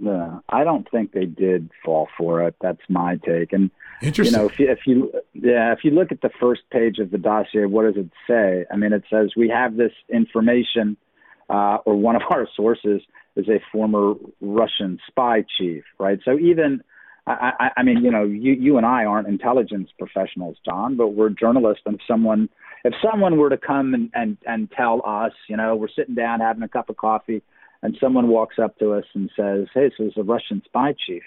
No, 0.01 0.41
I 0.49 0.63
don't 0.63 0.89
think 0.89 1.11
they 1.11 1.25
did 1.25 1.69
fall 1.85 2.07
for 2.17 2.41
it. 2.47 2.55
That's 2.59 2.81
my 2.89 3.17
take. 3.17 3.53
And 3.53 3.69
Interesting. 4.01 4.33
you 4.33 4.43
know, 4.43 4.49
if 4.51 4.57
you, 4.57 4.71
if 4.71 4.79
you 4.87 5.11
yeah, 5.33 5.73
if 5.73 5.83
you 5.83 5.91
look 5.91 6.11
at 6.11 6.21
the 6.21 6.31
first 6.39 6.61
page 6.71 6.97
of 6.97 7.11
the 7.11 7.19
dossier, 7.19 7.65
what 7.65 7.83
does 7.83 8.03
it 8.03 8.09
say? 8.27 8.65
I 8.71 8.77
mean, 8.77 8.93
it 8.93 9.03
says 9.11 9.33
we 9.37 9.49
have 9.49 9.77
this 9.77 9.91
information, 10.09 10.97
uh, 11.51 11.77
or 11.85 11.93
one 11.95 12.15
of 12.15 12.23
our 12.31 12.47
sources 12.55 13.03
is 13.35 13.47
a 13.47 13.61
former 13.71 14.15
Russian 14.41 14.97
spy 15.05 15.45
chief, 15.59 15.83
right? 15.99 16.17
So 16.25 16.39
even 16.39 16.81
I, 17.27 17.51
I, 17.59 17.69
I 17.77 17.83
mean, 17.83 18.03
you 18.03 18.09
know, 18.09 18.23
you 18.23 18.53
you 18.53 18.77
and 18.77 18.87
I 18.87 19.05
aren't 19.05 19.27
intelligence 19.27 19.91
professionals, 19.99 20.57
John, 20.65 20.97
but 20.97 21.09
we're 21.09 21.29
journalists. 21.29 21.83
And 21.85 21.93
if 21.93 22.01
someone 22.07 22.49
if 22.83 22.95
someone 23.03 23.37
were 23.37 23.51
to 23.51 23.57
come 23.57 23.93
and 23.93 24.09
and 24.15 24.37
and 24.47 24.71
tell 24.71 25.03
us, 25.05 25.33
you 25.47 25.57
know, 25.57 25.75
we're 25.75 25.89
sitting 25.95 26.15
down 26.15 26.39
having 26.39 26.63
a 26.63 26.67
cup 26.67 26.89
of 26.89 26.97
coffee 26.97 27.43
and 27.83 27.97
someone 27.99 28.27
walks 28.27 28.59
up 28.59 28.77
to 28.79 28.93
us 28.93 29.05
and 29.13 29.29
says, 29.35 29.67
"Hey, 29.73 29.89
this 29.89 29.99
is 29.99 30.17
a 30.17 30.23
Russian 30.23 30.61
spy 30.65 30.93
chief 30.93 31.23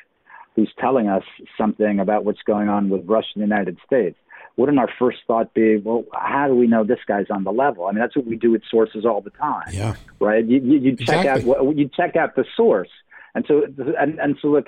who's 0.55 0.73
telling 0.79 1.09
us 1.09 1.25
something 1.59 1.99
about 1.99 2.25
what's 2.25 2.43
going 2.43 2.69
on 2.69 2.89
with 2.89 3.03
Russia 3.07 3.29
and 3.35 3.43
the 3.43 3.47
United 3.47 3.79
States." 3.85 4.17
Wouldn't 4.57 4.79
our 4.79 4.91
first 4.99 5.19
thought 5.27 5.53
be, 5.53 5.79
"Well, 5.79 6.05
how 6.13 6.47
do 6.47 6.55
we 6.55 6.69
know 6.69 6.85
this 6.85 7.01
guy's 7.07 7.31
on 7.31 7.43
the 7.45 7.53
level?" 7.53 7.87
I 7.87 7.93
mean, 7.93 8.01
that's 8.01 8.17
what 8.17 8.27
we 8.27 8.37
do 8.37 8.53
with 8.53 8.63
sources 8.71 9.05
all 9.05 9.21
the 9.21 9.31
time, 9.31 9.73
yeah. 9.73 9.95
right? 10.21 10.45
You, 10.45 10.61
you, 10.61 10.79
you 10.79 10.97
check 10.97 11.25
exactly. 11.25 11.55
out 11.55 11.77
you 11.77 11.89
check 11.89 12.15
out 12.15 12.37
the 12.37 12.45
source, 12.57 12.91
and 13.35 13.45
so 13.49 13.65
and, 13.99 14.19
and 14.21 14.37
so 14.41 14.49
look 14.49 14.67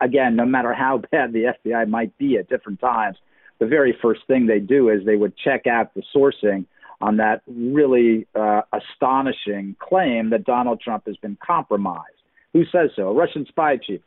again. 0.00 0.34
No 0.34 0.44
matter 0.44 0.72
how 0.74 0.98
bad 1.12 1.32
the 1.32 1.54
FBI 1.64 1.88
might 1.88 2.16
be 2.18 2.36
at 2.36 2.48
different 2.48 2.80
times, 2.80 3.16
the 3.60 3.66
very 3.66 3.96
first 4.02 4.26
thing 4.26 4.46
they 4.46 4.60
do 4.60 4.88
is 4.88 5.04
they 5.04 5.16
would 5.16 5.36
check 5.36 5.66
out 5.68 5.94
the 5.94 6.02
sourcing 6.14 6.64
on 7.00 7.18
that 7.18 7.42
really 7.46 8.26
uh, 8.34 8.62
astonishing 8.72 9.76
claim 9.78 10.30
that 10.30 10.44
Donald 10.44 10.80
Trump 10.80 11.06
has 11.06 11.16
been 11.16 11.36
compromised. 11.44 12.14
Who 12.52 12.64
says 12.72 12.90
so? 12.96 13.08
A 13.08 13.12
Russian 13.12 13.46
spy 13.48 13.76
chief. 13.76 14.00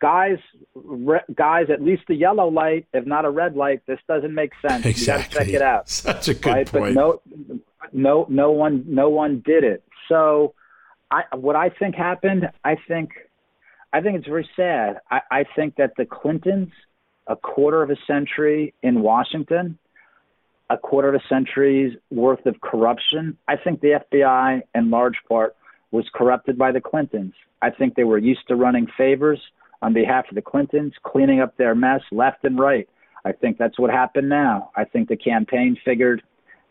Guys, 0.00 0.38
re- 0.74 1.20
guys, 1.34 1.66
at 1.70 1.82
least 1.82 2.02
a 2.08 2.14
yellow 2.14 2.48
light, 2.48 2.86
if 2.94 3.06
not 3.06 3.24
a 3.24 3.30
red 3.30 3.56
light. 3.56 3.82
This 3.86 3.98
doesn't 4.08 4.34
make 4.34 4.52
sense. 4.66 4.86
Exactly. 4.86 5.02
You 5.02 5.06
got 5.06 5.30
to 5.30 5.36
check 5.36 5.54
it 5.54 5.62
out. 5.62 5.88
Such 5.88 6.28
a 6.28 6.34
good 6.34 6.50
right? 6.50 6.66
point. 6.66 6.94
But 6.94 7.00
no, 7.00 7.20
no, 7.92 8.26
no 8.28 8.50
one, 8.50 8.84
no 8.88 9.10
one 9.10 9.42
did 9.44 9.64
it. 9.64 9.84
So, 10.08 10.54
I, 11.10 11.36
what 11.36 11.56
I 11.56 11.68
think 11.68 11.94
happened, 11.94 12.50
I 12.64 12.76
think, 12.88 13.10
I 13.92 14.00
think 14.00 14.16
it's 14.16 14.26
very 14.26 14.48
sad. 14.56 15.00
I, 15.10 15.20
I 15.30 15.44
think 15.54 15.76
that 15.76 15.92
the 15.98 16.06
Clintons, 16.06 16.70
a 17.26 17.36
quarter 17.36 17.82
of 17.82 17.90
a 17.90 17.96
century 18.06 18.72
in 18.82 19.02
Washington, 19.02 19.78
a 20.70 20.78
quarter 20.78 21.08
of 21.08 21.14
a 21.14 21.22
century's 21.28 21.96
worth 22.10 22.44
of 22.46 22.60
corruption. 22.60 23.36
I 23.48 23.56
think 23.56 23.80
the 23.80 24.00
FBI, 24.12 24.62
in 24.74 24.90
large 24.90 25.16
part, 25.28 25.56
was 25.90 26.06
corrupted 26.14 26.56
by 26.56 26.72
the 26.72 26.80
Clintons. 26.80 27.34
I 27.60 27.70
think 27.70 27.94
they 27.94 28.04
were 28.04 28.18
used 28.18 28.48
to 28.48 28.56
running 28.56 28.86
favors 28.96 29.40
on 29.82 29.92
behalf 29.92 30.26
of 30.28 30.34
the 30.34 30.42
Clintons, 30.42 30.94
cleaning 31.02 31.40
up 31.40 31.56
their 31.56 31.74
mess 31.74 32.00
left 32.10 32.44
and 32.44 32.58
right. 32.58 32.88
I 33.24 33.32
think 33.32 33.58
that's 33.58 33.78
what 33.78 33.90
happened 33.90 34.28
now. 34.28 34.70
I 34.76 34.84
think 34.84 35.08
the 35.08 35.16
campaign 35.16 35.76
figured, 35.84 36.22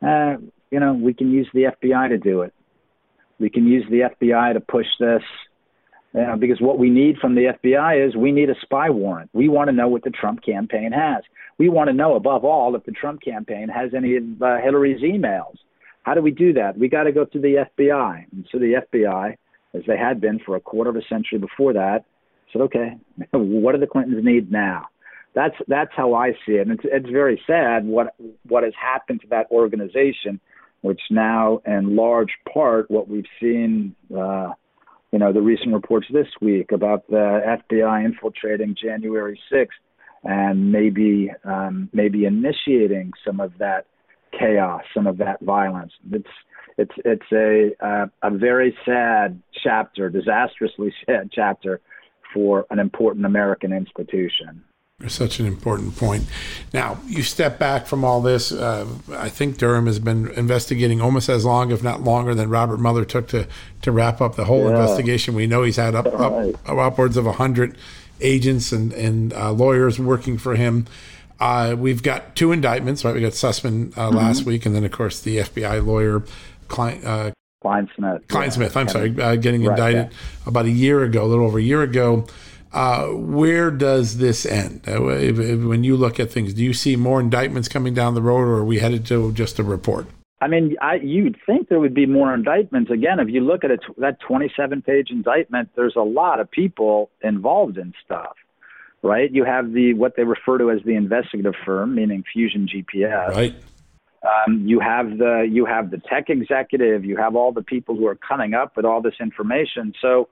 uh, 0.02 0.36
you 0.70 0.80
know, 0.80 0.94
we 0.94 1.14
can 1.14 1.32
use 1.32 1.48
the 1.54 1.66
FBI 1.82 2.10
to 2.10 2.18
do 2.18 2.42
it. 2.42 2.54
We 3.40 3.50
can 3.50 3.66
use 3.66 3.86
the 3.90 4.10
FBI 4.16 4.54
to 4.54 4.60
push 4.60 4.88
this 5.00 5.24
know, 6.14 6.36
because 6.38 6.60
what 6.60 6.78
we 6.78 6.90
need 6.90 7.18
from 7.18 7.36
the 7.36 7.54
FBI 7.64 8.08
is 8.08 8.16
we 8.16 8.32
need 8.32 8.50
a 8.50 8.56
spy 8.62 8.90
warrant. 8.90 9.30
We 9.34 9.48
want 9.48 9.70
to 9.70 9.76
know 9.76 9.88
what 9.88 10.04
the 10.04 10.10
Trump 10.10 10.44
campaign 10.44 10.92
has. 10.92 11.24
We 11.58 11.70
want 11.70 11.90
to 11.90 11.94
know, 11.94 12.16
above 12.16 12.44
all, 12.44 12.76
if 12.76 12.84
the 12.86 12.92
Trump 12.92 13.22
campaign 13.22 13.70
has 13.70 13.92
any 13.96 14.18
of 14.18 14.42
uh, 14.42 14.58
Hillary's 14.64 15.02
emails. 15.02 15.56
How 16.04 16.14
do 16.16 16.22
we 16.22 16.32
do 16.32 16.54
that? 16.54 16.78
We 16.78 16.90
got 16.90 17.04
to 17.04 17.12
go 17.12 17.26
to 17.26 17.40
the 17.40 17.66
FBI. 17.80 18.26
And 18.32 18.48
so 18.52 18.58
the 18.58 18.82
FBI, 18.94 19.38
as 19.74 19.84
they 19.88 19.98
had 19.98 20.20
been 20.20 20.40
for 20.40 20.56
a 20.56 20.60
quarter 20.60 20.90
of 20.90 20.96
a 20.96 21.04
century 21.08 21.38
before 21.38 21.74
that, 21.74 22.04
said, 22.52 22.64
okay, 22.64 22.98
what 23.32 23.74
do 23.74 23.78
the 23.80 23.88
Clintons 23.88 24.24
need 24.24 24.52
now? 24.52 24.88
That's 25.34 25.56
that's 25.70 25.92
how 25.96 26.14
I 26.14 26.32
see 26.46 26.54
it. 26.54 26.68
And 26.68 26.72
it's 26.72 26.84
it's 26.84 27.10
very 27.10 27.42
sad 27.48 27.86
what 27.86 28.16
what 28.50 28.66
has 28.66 28.74
happened 28.78 29.22
to 29.22 29.28
that 29.28 29.48
organization, 29.50 30.42
which 30.82 31.00
now, 31.10 31.62
in 31.66 31.96
large 31.96 32.34
part, 32.52 32.92
what 32.92 33.08
we've 33.08 33.24
seen. 33.40 33.96
Uh, 34.14 34.52
you 35.12 35.20
know, 35.20 35.34
the 35.34 35.42
recent 35.42 35.74
reports 35.74 36.08
this 36.12 36.28
week 36.42 36.72
about 36.72 37.08
the 37.10 37.60
FBI 37.70 38.06
infiltrating 38.06 38.76
January 38.82 39.40
6th 39.52 39.68
and 40.24 40.72
maybe 40.72 41.32
um, 41.44 41.90
maybe 41.94 42.26
initiating 42.26 43.12
some 43.26 43.40
of 43.40 43.52
that 43.58 43.86
chaos, 44.38 44.84
some 44.94 45.08
of 45.08 45.18
that 45.18 45.42
violence. 45.42 45.92
It's 46.12 46.28
it's 46.78 46.94
it's 47.04 47.32
a 47.34 47.72
uh, 47.86 48.06
a 48.22 48.32
very 48.32 48.76
sad 48.86 49.42
chapter, 49.64 50.10
disastrously 50.10 50.94
sad 51.06 51.30
chapter 51.34 51.82
for 52.34 52.66
an 52.70 52.80
important 52.80 53.26
American 53.26 53.74
institution. 53.74 54.64
Such 55.08 55.40
an 55.40 55.46
important 55.46 55.96
point. 55.96 56.26
Now, 56.74 57.00
you 57.08 57.24
step 57.24 57.58
back 57.60 57.88
from 57.88 58.04
all 58.04 58.22
this. 58.22 58.52
Uh, 58.52 58.88
I 59.12 59.30
think 59.30 59.58
Durham 59.58 59.88
has 59.88 60.00
been 60.00 60.30
investigating 60.32 61.02
almost 61.02 61.30
as 61.30 61.46
long, 61.46 61.72
if 61.72 61.84
not 61.84 62.02
longer, 62.02 62.36
than 62.36 62.50
Robert 62.50 62.80
Mueller 62.80 63.06
took 63.06 63.28
to, 63.30 63.48
to 63.82 63.92
wrap 63.92 64.22
up 64.22 64.36
the 64.36 64.46
whole 64.46 64.64
yeah. 64.64 64.70
investigation. 64.70 65.34
We 65.34 65.48
know 65.48 65.64
he's 65.64 65.78
had 65.78 65.96
up, 65.96 66.06
right. 66.06 66.56
up 66.66 66.78
upwards 66.78 67.18
of 67.18 67.26
100 67.26 67.78
agents 68.22 68.72
and, 68.72 68.94
and 68.94 69.34
uh, 69.34 69.52
lawyers 69.52 70.00
working 70.00 70.38
for 70.38 70.56
him. 70.56 70.86
Uh, 71.40 71.76
we've 71.78 72.04
got 72.04 72.36
two 72.36 72.52
indictments, 72.52 73.04
right? 73.04 73.16
We 73.16 73.22
got 73.22 73.32
Sussmann 73.32 73.98
uh, 73.98 74.08
mm-hmm. 74.08 74.18
last 74.18 74.44
week, 74.44 74.66
and 74.66 74.76
then, 74.76 74.84
of 74.84 74.92
course, 74.92 75.22
the 75.22 75.38
FBI 75.38 75.84
lawyer, 75.86 76.24
Klein, 76.68 77.02
uh, 77.04 77.32
Clinesmith. 77.64 78.28
Klein 78.28 78.46
yeah, 78.46 78.50
Smith, 78.50 78.78
I'm 78.78 78.88
sorry, 78.88 79.20
uh, 79.20 79.36
getting 79.36 79.64
right, 79.64 79.78
indicted 79.78 80.18
about 80.46 80.66
a 80.66 80.72
year 80.72 81.04
ago, 81.04 81.24
a 81.24 81.28
little 81.28 81.46
over 81.46 81.60
a 81.60 81.64
year 81.64 81.82
ago. 81.82 82.28
Uh, 82.74 83.08
where 83.08 83.70
does 83.70 84.18
this 84.18 84.46
end? 84.46 84.82
Uh, 84.88 85.08
if, 85.08 85.38
if, 85.40 85.62
when 85.64 85.84
you 85.84 85.98
look 85.98 86.20
at 86.20 86.32
things, 86.32 86.54
do 86.54 86.64
you 86.64 86.74
see 86.74 86.96
more 86.96 87.20
indictments 87.20 87.68
coming 87.68 87.94
down 87.94 88.14
the 88.14 88.22
road, 88.22 88.44
or 88.44 88.58
are 88.58 88.66
we 88.66 88.80
headed 88.80 89.06
to 89.08 89.34
just 89.34 89.60
a 89.60 89.64
report? 89.64 90.08
I 90.40 90.48
mean, 90.48 90.76
I, 90.82 90.96
you'd 90.96 91.38
think 91.46 91.70
there 91.70 91.80
would 91.80 91.94
be 91.94 92.08
more 92.08 92.34
indictments. 92.34 92.90
Again, 92.90 93.20
if 93.20 93.30
you 93.30 93.42
look 93.42 93.64
at 93.64 93.72
that 93.98 94.18
27-page 94.22 95.12
indictment, 95.12 95.70
there's 95.76 95.96
a 95.96 96.02
lot 96.02 96.40
of 96.40 96.50
people 96.50 97.12
involved 97.22 97.78
in 97.78 97.94
stuff, 98.04 98.36
right? 99.04 99.32
You 99.32 99.44
have 99.44 99.74
the 99.74 99.94
what 99.94 100.16
they 100.16 100.24
refer 100.24 100.58
to 100.58 100.72
as 100.72 100.80
the 100.84 100.96
investigative 100.96 101.54
firm, 101.64 101.94
meaning 101.94 102.24
Fusion 102.34 102.68
GPS. 102.68 103.30
Right. 103.30 103.56
Um, 104.24 104.68
you 104.68 104.80
have 104.80 105.18
the 105.18 105.48
you 105.50 105.66
have 105.66 105.92
the 105.92 105.98
tech 105.98 106.30
executive. 106.30 107.06
You 107.06 107.18
have 107.18 107.36
all 107.36 107.52
the 107.52 107.64
people 107.64 107.96
who 107.96 108.08
are 108.08 108.16
coming 108.16 108.54
up 108.54 108.76
with 108.78 108.86
all 108.86 109.02
this 109.02 109.16
information. 109.20 109.94
So 110.00 110.30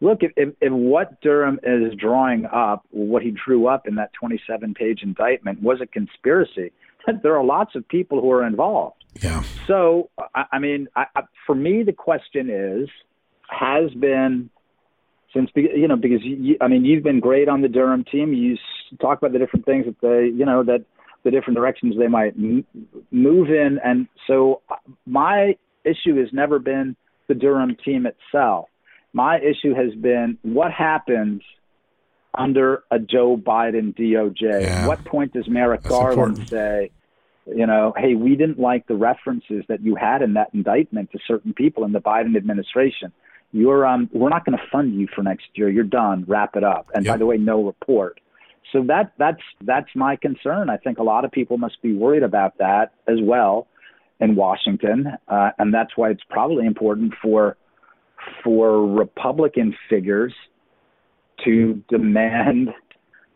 look, 0.00 0.22
if, 0.22 0.32
if, 0.36 0.54
if 0.60 0.72
what 0.72 1.20
Durham 1.20 1.58
is 1.62 1.94
drawing 1.98 2.46
up, 2.46 2.84
what 2.90 3.22
he 3.22 3.30
drew 3.32 3.66
up 3.66 3.86
in 3.86 3.94
that 3.96 4.12
27 4.14 4.74
page 4.74 5.00
indictment 5.02 5.62
was 5.62 5.80
a 5.80 5.86
conspiracy, 5.86 6.72
there 7.22 7.36
are 7.36 7.44
lots 7.44 7.74
of 7.74 7.86
people 7.88 8.20
who 8.20 8.30
are 8.30 8.46
involved. 8.46 9.04
Yeah. 9.22 9.42
So, 9.66 10.10
I, 10.34 10.44
I 10.52 10.58
mean, 10.58 10.88
I, 10.96 11.04
I, 11.16 11.22
for 11.46 11.54
me, 11.54 11.82
the 11.82 11.92
question 11.92 12.48
is, 12.50 12.88
has 13.48 13.90
been 13.94 14.48
since 15.34 15.50
you 15.54 15.86
know 15.88 15.96
because 15.96 16.20
you, 16.22 16.56
I 16.60 16.68
mean 16.68 16.84
you've 16.84 17.04
been 17.04 17.20
great 17.20 17.48
on 17.48 17.62
the 17.62 17.68
Durham 17.68 18.04
team. 18.04 18.32
You 18.32 18.56
talk 19.00 19.18
about 19.18 19.32
the 19.32 19.38
different 19.38 19.64
things 19.64 19.86
that 19.86 20.00
they 20.00 20.36
you 20.36 20.44
know 20.44 20.62
that 20.64 20.84
the 21.24 21.30
different 21.30 21.56
directions 21.56 21.96
they 21.98 22.08
might 22.08 22.34
m- 22.34 22.64
move 23.10 23.48
in, 23.48 23.78
and 23.84 24.08
so 24.26 24.62
uh, 24.70 24.76
my 25.06 25.56
issue 25.84 26.18
has 26.18 26.28
never 26.32 26.58
been 26.58 26.96
the 27.28 27.34
Durham 27.34 27.76
team 27.84 28.06
itself. 28.06 28.66
My 29.12 29.38
issue 29.40 29.74
has 29.74 29.94
been 29.94 30.38
what 30.42 30.72
happens 30.72 31.42
under 32.34 32.84
a 32.90 32.98
Joe 32.98 33.36
Biden 33.36 33.94
DOJ. 33.96 34.62
Yeah. 34.62 34.86
what 34.86 35.04
point 35.04 35.32
does 35.32 35.48
Merrick 35.48 35.82
That's 35.82 35.92
Garland 35.92 36.38
important. 36.38 36.48
say, 36.48 36.90
you 37.46 37.66
know, 37.66 37.92
hey, 37.96 38.14
we 38.14 38.36
didn't 38.36 38.58
like 38.58 38.86
the 38.86 38.94
references 38.94 39.64
that 39.68 39.82
you 39.82 39.96
had 39.96 40.22
in 40.22 40.34
that 40.34 40.50
indictment 40.54 41.10
to 41.12 41.18
certain 41.26 41.52
people 41.52 41.84
in 41.84 41.92
the 41.92 42.00
Biden 42.00 42.36
administration. 42.36 43.12
You're 43.52 43.84
um, 43.84 44.08
we're 44.12 44.28
not 44.28 44.44
going 44.44 44.56
to 44.56 44.64
fund 44.70 44.94
you 44.94 45.08
for 45.12 45.22
next 45.22 45.46
year. 45.54 45.68
You're 45.68 45.82
done. 45.82 46.24
Wrap 46.28 46.54
it 46.54 46.62
up. 46.62 46.88
And 46.94 47.04
yep. 47.04 47.14
by 47.14 47.18
the 47.18 47.26
way, 47.26 47.36
no 47.36 47.64
report. 47.64 48.20
So 48.72 48.84
that 48.84 49.12
that's 49.18 49.42
that's 49.62 49.88
my 49.96 50.14
concern. 50.14 50.70
I 50.70 50.76
think 50.76 50.98
a 50.98 51.02
lot 51.02 51.24
of 51.24 51.32
people 51.32 51.58
must 51.58 51.82
be 51.82 51.92
worried 51.92 52.22
about 52.22 52.58
that 52.58 52.92
as 53.08 53.18
well 53.20 53.66
in 54.20 54.36
Washington, 54.36 55.08
uh, 55.26 55.50
and 55.58 55.74
that's 55.74 55.96
why 55.96 56.10
it's 56.10 56.22
probably 56.28 56.66
important 56.66 57.14
for 57.20 57.56
for 58.42 58.86
Republican 58.86 59.76
figures 59.88 60.34
to 61.44 61.82
demand 61.88 62.70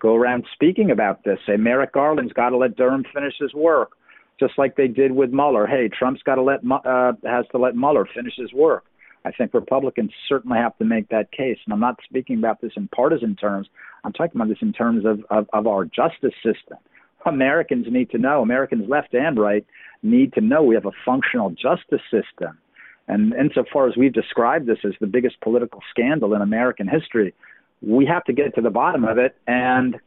go 0.01 0.15
around 0.15 0.45
speaking 0.53 0.91
about 0.91 1.25
this. 1.25 1.39
Say 1.47 1.57
Merrick 1.57 1.93
Garland's 1.93 2.33
got 2.33 2.51
to 2.51 2.57
let 2.57 2.77
Durham 2.77 3.05
finish 3.15 3.35
his 3.41 3.55
work, 3.55 3.93
just 4.39 4.53
like 4.59 4.77
they 4.77 4.89
did 4.89 5.13
with 5.13 5.31
Mueller. 5.31 5.67
Hey, 5.67 5.89
Trump's 5.89 6.23
got 6.23 6.35
to 6.35 6.43
let 6.43 6.61
uh, 6.85 7.13
has 7.25 7.47
to 7.53 7.59
let 7.59 7.75
Mueller 7.75 8.07
finish 8.15 8.35
his 8.37 8.53
work. 8.53 8.85
I 9.25 9.31
think 9.31 9.55
Republicans 9.55 10.11
certainly 10.29 10.59
have 10.59 10.77
to 10.77 10.85
make 10.85 11.09
that 11.09 11.33
case, 11.33 11.57
and 11.65 11.73
I'm 11.73 11.81
not 11.81 11.99
speaking 12.05 12.37
about 12.37 12.61
this 12.61 12.73
in 12.77 12.89
partisan 12.89 13.37
terms. 13.37 13.69
I'm 14.05 14.13
talking 14.13 14.39
about 14.39 14.49
this 14.49 14.59
in 14.61 14.75
terms 14.75 15.07
of, 15.07 15.25
of, 15.31 15.49
of 15.55 15.67
our 15.67 15.87
justice 15.87 16.35
system. 16.45 16.77
Americans 17.25 17.87
need 17.89 18.11
to 18.11 18.19
know. 18.19 18.43
Americans 18.43 18.87
left 18.87 19.15
and 19.15 19.39
right 19.39 19.65
need 20.03 20.35
to 20.35 20.43
know 20.43 20.63
we 20.63 20.75
have 20.75 20.85
a 20.85 20.93
functional 21.07 21.49
justice 21.49 22.03
system 22.11 22.59
and 23.09 23.35
insofar 23.35 23.89
as 23.89 23.97
we've 23.97 24.13
described 24.13 24.67
this 24.67 24.79
as 24.85 24.93
the 25.01 25.07
biggest 25.07 25.41
political 25.41 25.81
scandal 25.91 26.35
in 26.35 26.43
American 26.43 26.89
history, 26.89 27.35
we 27.83 28.07
have 28.07 28.25
to 28.25 28.33
get 28.33 28.55
to 28.55 28.61
the 28.61 28.71
bottom 28.71 29.05
of 29.05 29.19
it. 29.19 29.37
And 29.47 29.99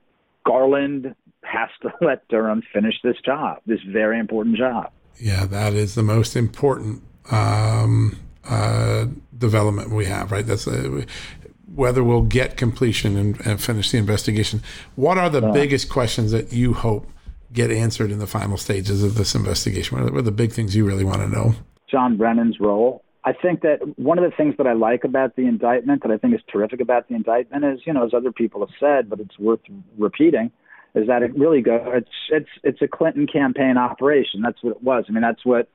Garland 0.46 1.16
has 1.44 1.70
to 1.82 1.94
let 2.06 2.28
Durham 2.28 2.64
finish 2.74 2.96
this 3.04 3.18
job, 3.24 3.62
this 3.66 3.82
very 3.88 4.20
important 4.20 4.58
job. 4.58 4.92
Yeah, 5.20 5.46
that 5.46 5.74
is 5.74 5.96
the 5.96 6.04
most 6.04 6.36
important 6.36 7.04
um, 7.32 8.18
uh, 8.44 9.08
development 9.38 9.92
we 9.92 10.06
have, 10.06 10.32
right? 10.32 10.46
That's 10.46 10.68
uh, 10.68 11.04
whether 11.74 12.04
we'll 12.04 12.22
get 12.22 12.56
completion 12.58 13.18
and, 13.18 13.46
and, 13.46 13.62
finish 13.62 13.92
the 13.92 13.98
investigation. 13.98 14.62
What 14.96 15.18
are 15.18 15.30
the 15.30 15.46
uh, 15.46 15.52
biggest 15.52 15.90
questions 15.90 16.32
that 16.32 16.54
you 16.54 16.74
hope 16.74 17.08
get 17.52 17.72
answered 17.72 18.12
in 18.12 18.20
the 18.20 18.28
final 18.28 18.58
stages 18.58 19.04
of 19.04 19.16
this 19.16 19.36
investigation? 19.36 20.02
What 20.02 20.14
are 20.14 20.22
the 20.22 20.32
big 20.32 20.52
things 20.52 20.76
you 20.76 20.86
really 20.86 21.04
want 21.04 21.22
to 21.22 21.28
know? 21.28 21.56
John 21.90 22.18
Brennan's 22.18 22.60
role. 22.60 23.04
I 23.24 23.34
think 23.34 23.62
that 23.62 23.80
one 23.98 24.18
of 24.18 24.24
the 24.24 24.36
things 24.36 24.56
that 24.58 24.68
I 24.68 24.74
like 24.74 25.04
about 25.04 25.36
the 25.36 25.48
indictment, 25.48 26.02
that 26.04 26.12
I 26.12 26.18
think 26.18 26.34
is 26.34 26.42
terrific 26.52 26.80
about 26.80 27.10
the 27.10 27.16
indictment, 27.16 27.66
is 27.66 27.82
you 27.86 27.94
know, 27.94 28.06
as 28.06 28.14
other 28.14 28.32
people 28.32 28.62
have 28.62 28.74
said, 28.80 29.10
but 29.10 29.20
it's 29.20 29.38
worth 29.38 29.60
repeating, 29.98 30.52
is 30.96 31.08
that 31.08 31.24
it 31.24 31.38
really 31.38 31.62
goes. 31.62 31.82
It's 31.88 32.10
it's 32.30 32.50
it's 32.64 32.82
a 32.82 32.88
Clinton 32.88 33.28
campaign 33.28 33.78
operation. 33.78 34.42
That's 34.42 34.62
what 34.64 34.78
it 34.78 34.84
was. 34.84 35.06
I 35.10 35.12
mean, 35.12 35.24
that's 35.24 35.46
what 35.46 35.68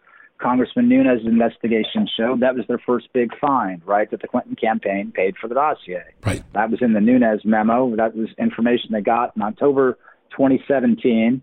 Congressman 0.42 0.88
Nunes' 0.88 1.26
investigation 1.26 2.08
showed. 2.16 2.40
That 2.40 2.54
was 2.54 2.66
their 2.66 2.80
first 2.84 3.08
big 3.12 3.30
find, 3.38 3.80
right? 3.86 4.10
That 4.10 4.22
the 4.22 4.28
Clinton 4.28 4.56
campaign 4.56 5.12
paid 5.14 5.36
for 5.40 5.46
the 5.46 5.54
dossier. 5.54 6.04
Right. 6.24 6.42
That 6.54 6.70
was 6.70 6.80
in 6.82 6.94
the 6.94 7.00
Nunes 7.00 7.42
memo. 7.44 7.94
That 7.96 8.16
was 8.16 8.28
information 8.38 8.90
they 8.92 9.00
got 9.00 9.36
in 9.36 9.42
October 9.42 9.98
2017. 10.30 11.42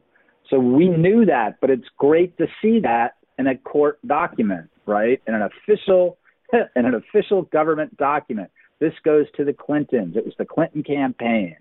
So 0.50 0.60
we 0.60 0.90
knew 0.90 1.26
that, 1.26 1.62
but 1.62 1.70
it's 1.70 1.88
great 1.98 2.38
to 2.40 2.48
see 2.62 2.80
that 2.80 3.16
in 3.40 3.48
a 3.48 3.58
court 3.58 3.98
document, 4.06 4.70
right? 4.86 5.20
In 5.26 5.34
an 5.34 5.42
official 5.42 6.18
in 6.54 6.86
an 6.86 6.94
official 6.94 7.44
government 7.44 7.98
document. 7.98 8.52
This 8.80 8.94
goes 9.04 9.26
to 9.38 9.44
the 9.44 9.54
Clintons. 9.54 10.16
It 10.16 10.26
was 10.26 10.36
the 10.38 10.46
Clinton 10.46 10.84
campaign. 10.84 11.56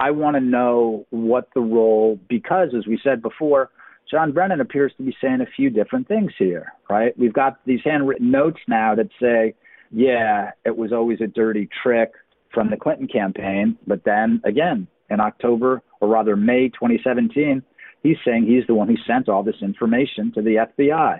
I 0.00 0.10
want 0.10 0.36
to 0.36 0.40
know 0.40 1.06
what 1.10 1.48
the 1.54 1.60
role 1.60 2.18
because 2.28 2.70
as 2.76 2.86
we 2.86 2.98
said 3.02 3.20
before, 3.20 3.70
John 4.10 4.32
Brennan 4.32 4.60
appears 4.60 4.92
to 4.96 5.02
be 5.02 5.16
saying 5.20 5.40
a 5.40 5.46
few 5.56 5.70
different 5.70 6.08
things 6.08 6.32
here, 6.38 6.72
right? 6.88 7.18
We've 7.18 7.32
got 7.32 7.64
these 7.64 7.80
handwritten 7.84 8.30
notes 8.30 8.60
now 8.68 8.94
that 8.94 9.08
say, 9.20 9.54
yeah, 9.90 10.50
it 10.64 10.76
was 10.76 10.92
always 10.92 11.20
a 11.20 11.26
dirty 11.26 11.68
trick 11.82 12.12
from 12.52 12.70
the 12.70 12.76
Clinton 12.76 13.08
campaign, 13.08 13.78
but 13.86 14.04
then 14.04 14.40
again, 14.44 14.86
in 15.10 15.20
October 15.20 15.82
or 16.00 16.08
rather 16.08 16.36
May 16.36 16.68
2017, 16.68 17.62
he's 18.02 18.16
saying 18.24 18.46
he's 18.46 18.66
the 18.66 18.74
one 18.74 18.88
who 18.88 18.96
sent 19.06 19.28
all 19.28 19.42
this 19.42 19.62
information 19.62 20.32
to 20.32 20.42
the 20.42 20.66
FBI. 20.78 21.18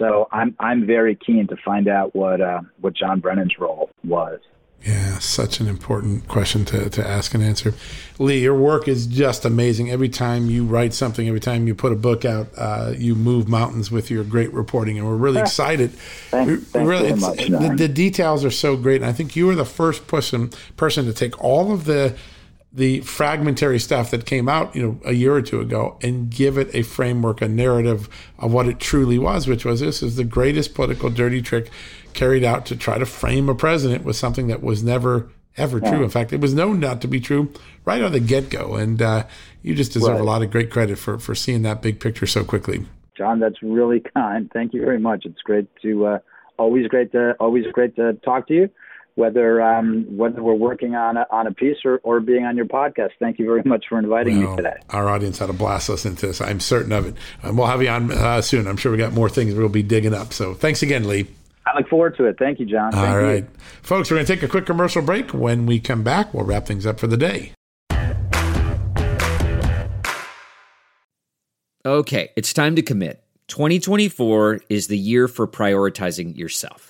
So 0.00 0.28
I'm 0.32 0.56
I'm 0.58 0.86
very 0.86 1.14
keen 1.14 1.46
to 1.48 1.56
find 1.58 1.86
out 1.86 2.16
what 2.16 2.40
uh, 2.40 2.62
what 2.80 2.94
John 2.94 3.20
Brennan's 3.20 3.58
role 3.58 3.90
was. 4.02 4.40
Yeah, 4.82 5.18
such 5.18 5.60
an 5.60 5.68
important 5.68 6.26
question 6.26 6.64
to, 6.64 6.88
to 6.88 7.06
ask 7.06 7.34
and 7.34 7.44
answer. 7.44 7.74
Lee, 8.18 8.40
your 8.40 8.54
work 8.54 8.88
is 8.88 9.06
just 9.06 9.44
amazing. 9.44 9.90
Every 9.90 10.08
time 10.08 10.48
you 10.48 10.64
write 10.64 10.94
something, 10.94 11.28
every 11.28 11.38
time 11.38 11.66
you 11.66 11.74
put 11.74 11.92
a 11.92 11.96
book 11.96 12.24
out, 12.24 12.48
uh, 12.56 12.94
you 12.96 13.14
move 13.14 13.46
mountains 13.46 13.90
with 13.90 14.10
your 14.10 14.24
great 14.24 14.50
reporting, 14.54 14.96
and 14.96 15.06
we're 15.06 15.16
really 15.16 15.42
excited. 15.42 15.90
Thanks, 16.30 16.64
thanks 16.68 16.88
really, 16.88 17.14
much, 17.14 17.48
the, 17.48 17.74
the, 17.76 17.88
details 17.88 18.42
are 18.42 18.50
so 18.50 18.74
great. 18.74 19.02
And 19.02 19.04
I 19.04 19.12
think 19.12 19.36
you 19.36 19.46
were 19.46 19.54
the 19.54 19.66
first 19.66 20.06
person 20.06 20.50
person 20.78 21.04
to 21.04 21.12
take 21.12 21.38
all 21.44 21.72
of 21.72 21.84
the 21.84 22.16
the 22.72 23.00
fragmentary 23.00 23.80
stuff 23.80 24.10
that 24.12 24.26
came 24.26 24.48
out, 24.48 24.74
you 24.76 24.82
know, 24.82 25.00
a 25.04 25.12
year 25.12 25.34
or 25.34 25.42
two 25.42 25.60
ago 25.60 25.98
and 26.02 26.30
give 26.30 26.56
it 26.56 26.72
a 26.72 26.82
framework, 26.82 27.42
a 27.42 27.48
narrative 27.48 28.08
of 28.38 28.52
what 28.52 28.68
it 28.68 28.78
truly 28.78 29.18
was, 29.18 29.48
which 29.48 29.64
was 29.64 29.80
this 29.80 30.02
is 30.02 30.16
the 30.16 30.24
greatest 30.24 30.74
political 30.74 31.10
dirty 31.10 31.42
trick 31.42 31.70
carried 32.12 32.44
out 32.44 32.66
to 32.66 32.76
try 32.76 32.98
to 32.98 33.06
frame 33.06 33.48
a 33.48 33.54
president 33.54 34.04
with 34.04 34.16
something 34.16 34.46
that 34.48 34.62
was 34.62 34.82
never 34.82 35.28
ever 35.56 35.80
true. 35.80 36.04
In 36.04 36.10
fact, 36.10 36.32
it 36.32 36.40
was 36.40 36.54
known 36.54 36.78
not 36.78 37.00
to 37.02 37.08
be 37.08 37.20
true 37.20 37.52
right 37.84 38.00
out 38.00 38.06
of 38.06 38.12
the 38.12 38.20
get 38.20 38.50
go. 38.50 38.76
And 38.76 39.02
uh, 39.02 39.26
you 39.62 39.74
just 39.74 39.92
deserve 39.92 40.14
right. 40.14 40.20
a 40.20 40.24
lot 40.24 40.42
of 40.42 40.50
great 40.50 40.70
credit 40.70 40.96
for, 40.96 41.18
for 41.18 41.34
seeing 41.34 41.62
that 41.62 41.82
big 41.82 41.98
picture 41.98 42.26
so 42.26 42.44
quickly. 42.44 42.86
John, 43.18 43.40
that's 43.40 43.60
really 43.62 44.02
kind. 44.16 44.48
Thank 44.52 44.72
you 44.72 44.80
very 44.80 44.98
much. 44.98 45.26
It's 45.26 45.42
great 45.42 45.66
to 45.82 46.06
uh, 46.06 46.18
always 46.56 46.86
great 46.86 47.12
to 47.12 47.32
always 47.40 47.64
great 47.72 47.96
to 47.96 48.14
talk 48.24 48.46
to 48.48 48.54
you 48.54 48.70
whether 49.14 49.62
um, 49.62 50.04
whether 50.16 50.42
we're 50.42 50.54
working 50.54 50.94
on 50.94 51.16
a, 51.16 51.26
on 51.30 51.46
a 51.46 51.52
piece 51.52 51.78
or, 51.84 52.00
or 52.02 52.20
being 52.20 52.44
on 52.44 52.56
your 52.56 52.66
podcast. 52.66 53.10
Thank 53.18 53.38
you 53.38 53.46
very 53.46 53.62
much 53.64 53.86
for 53.88 53.98
inviting 53.98 54.40
well, 54.40 54.50
me 54.50 54.56
today. 54.56 54.76
Our 54.90 55.08
audience 55.08 55.38
had 55.38 55.50
a 55.50 55.54
blast 55.54 55.88
listening 55.88 56.16
to 56.16 56.28
this. 56.28 56.40
I'm 56.40 56.60
certain 56.60 56.92
of 56.92 57.06
it. 57.06 57.14
Um, 57.42 57.56
we'll 57.56 57.66
have 57.66 57.82
you 57.82 57.88
on 57.88 58.10
uh, 58.12 58.42
soon. 58.42 58.66
I'm 58.66 58.76
sure 58.76 58.92
we 58.92 58.98
got 58.98 59.12
more 59.12 59.28
things 59.28 59.54
we'll 59.54 59.68
be 59.68 59.82
digging 59.82 60.14
up. 60.14 60.32
So 60.32 60.54
thanks 60.54 60.82
again, 60.82 61.06
Lee. 61.06 61.28
I 61.66 61.76
look 61.76 61.88
forward 61.88 62.16
to 62.16 62.24
it. 62.24 62.36
Thank 62.38 62.58
you, 62.58 62.66
John. 62.66 62.94
All 62.94 63.04
Thank 63.04 63.16
right, 63.16 63.44
you. 63.44 63.50
folks, 63.82 64.10
we're 64.10 64.16
going 64.16 64.26
to 64.26 64.34
take 64.34 64.42
a 64.42 64.48
quick 64.48 64.66
commercial 64.66 65.02
break. 65.02 65.32
When 65.32 65.66
we 65.66 65.78
come 65.78 66.02
back, 66.02 66.32
we'll 66.32 66.44
wrap 66.44 66.66
things 66.66 66.86
up 66.86 66.98
for 66.98 67.06
the 67.06 67.16
day. 67.16 67.52
Okay, 71.84 72.30
it's 72.36 72.52
time 72.52 72.76
to 72.76 72.82
commit. 72.82 73.22
2024 73.48 74.60
is 74.68 74.88
the 74.88 74.98
year 74.98 75.26
for 75.26 75.46
prioritizing 75.46 76.36
yourself. 76.36 76.89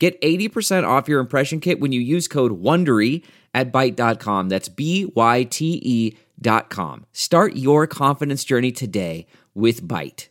Get 0.00 0.20
80% 0.22 0.88
off 0.88 1.08
your 1.08 1.20
impression 1.20 1.60
kit 1.60 1.78
when 1.78 1.92
you 1.92 2.00
use 2.00 2.26
code 2.26 2.60
WONDERY 2.60 3.22
at 3.54 3.70
Byte.com. 3.70 4.48
That's 4.48 4.68
B-Y-T-E 4.68 6.16
dot 6.40 6.70
com. 6.70 7.04
Start 7.12 7.54
your 7.54 7.86
confidence 7.86 8.42
journey 8.44 8.72
today 8.72 9.26
with 9.54 9.86
Byte. 9.86 10.28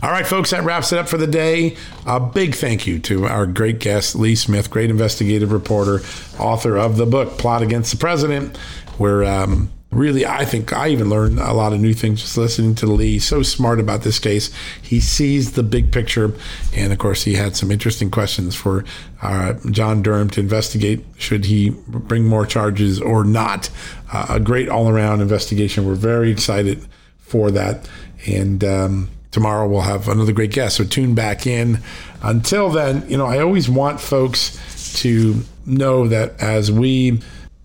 All 0.00 0.10
right, 0.10 0.26
folks, 0.26 0.50
that 0.50 0.62
wraps 0.64 0.92
it 0.92 0.98
up 0.98 1.08
for 1.08 1.16
the 1.16 1.26
day. 1.26 1.76
A 2.06 2.20
big 2.20 2.54
thank 2.54 2.86
you 2.86 2.98
to 3.00 3.26
our 3.26 3.46
great 3.46 3.80
guest, 3.80 4.14
Lee 4.14 4.34
Smith, 4.36 4.70
great 4.70 4.90
investigative 4.90 5.50
reporter, 5.50 6.02
author 6.38 6.76
of 6.76 6.98
the 6.98 7.06
book, 7.06 7.38
Plot 7.38 7.62
Against 7.62 7.90
the 7.90 7.96
President, 7.96 8.56
where 8.98 9.24
um, 9.24 9.72
really, 9.94 10.26
I 10.26 10.44
think 10.44 10.72
I 10.72 10.88
even 10.88 11.08
learned 11.08 11.38
a 11.38 11.52
lot 11.52 11.72
of 11.72 11.80
new 11.80 11.94
things 11.94 12.20
just 12.20 12.36
listening 12.36 12.74
to 12.76 12.86
Lee. 12.86 13.18
So 13.18 13.42
smart 13.42 13.80
about 13.80 14.02
this 14.02 14.18
case. 14.18 14.50
He 14.80 15.00
sees 15.00 15.52
the 15.52 15.62
big 15.62 15.92
picture. 15.92 16.32
And 16.74 16.92
of 16.92 16.98
course, 16.98 17.24
he 17.24 17.34
had 17.34 17.56
some 17.56 17.70
interesting 17.70 18.10
questions 18.10 18.54
for 18.54 18.84
uh, 19.22 19.54
John 19.70 20.02
Durham 20.02 20.30
to 20.30 20.40
investigate 20.40 21.04
should 21.16 21.46
he 21.46 21.70
bring 21.70 22.24
more 22.24 22.46
charges 22.46 23.00
or 23.00 23.24
not. 23.24 23.70
Uh, 24.12 24.26
a 24.30 24.40
great 24.40 24.68
all 24.68 24.88
around 24.88 25.20
investigation. 25.20 25.86
We're 25.86 25.94
very 25.94 26.30
excited 26.30 26.86
for 27.18 27.50
that. 27.50 27.88
And, 28.26 28.62
um, 28.64 29.10
tomorrow 29.34 29.66
we'll 29.66 29.80
have 29.80 30.08
another 30.08 30.32
great 30.32 30.52
guest. 30.52 30.76
So 30.76 30.84
tune 30.84 31.14
back 31.14 31.44
in. 31.44 31.80
Until 32.22 32.70
then, 32.70 33.04
you 33.10 33.16
know, 33.18 33.26
I 33.26 33.40
always 33.40 33.68
want 33.68 34.00
folks 34.00 35.00
to 35.00 35.42
know 35.66 36.06
that 36.06 36.40
as 36.40 36.70
we 36.70 37.20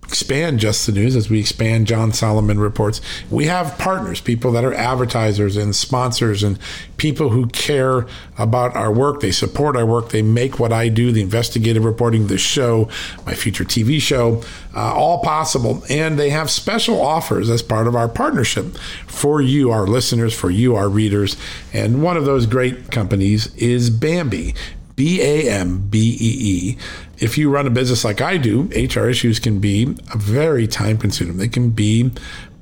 expand 0.10 0.60
just 0.60 0.88
the 0.88 0.91
news 0.91 1.16
as 1.16 1.30
we 1.30 1.39
expand 1.39 1.86
john 1.86 2.12
solomon 2.12 2.60
reports. 2.60 2.99
We 3.30 3.45
have 3.45 3.78
partners 3.78 4.20
people 4.20 4.51
that 4.53 4.66
are 4.66 4.74
advertisers 4.74 5.55
and 5.55 5.76
sponsors 5.76 6.41
and 6.41 6.57
people 6.97 7.30
who 7.30 7.45
care 7.47 8.07
about 8.38 8.76
our 8.76 8.91
work. 8.91 9.22
They 9.22 9.32
support 9.32 9.78
our 9.78 9.86
work. 9.86 10.10
They 10.10 10.24
make 10.24 10.60
what 10.60 10.74
i 10.74 10.89
do 10.89 11.12
the 11.12 11.22
investigative 11.22 11.86
reporting 11.86 12.26
the 12.26 12.39
show 12.39 12.89
my 13.28 13.36
future 13.36 13.64
tv 13.64 14.01
show 14.01 14.41
uh, 14.76 14.93
all 14.95 15.22
possible. 15.22 15.84
And 15.89 16.18
they 16.18 16.32
have 16.32 16.49
special 16.49 16.99
offers 16.99 17.47
as 17.47 17.62
part 17.62 17.86
of 17.86 17.95
our 17.95 18.07
partnership 18.07 18.78
for 19.05 19.41
you 19.41 19.70
our 19.70 19.86
listeners 19.86 20.34
for 20.34 20.49
you 20.49 20.76
our 20.76 20.89
readers. 20.89 21.38
And 21.72 22.01
one 22.01 22.18
of 22.18 22.26
those 22.26 22.47
great 22.47 22.89
companies 22.89 23.53
is 23.55 23.91
bambee 23.91 24.55
B 24.99 25.21
A 25.21 25.49
M 25.49 25.87
B 25.87 26.17
E 26.19 26.37
E. 26.41 26.77
If 27.19 27.37
you 27.37 27.49
run 27.49 27.65
a 27.65 27.69
business 27.69 28.03
like 28.03 28.19
I 28.19 28.35
do, 28.35 28.63
HR 28.75 29.07
issues 29.07 29.39
can 29.39 29.59
be 29.61 29.85
very 30.17 30.67
time 30.67 30.97
consuming. 30.97 31.37
They 31.37 31.47
can 31.47 31.69
be 31.69 32.11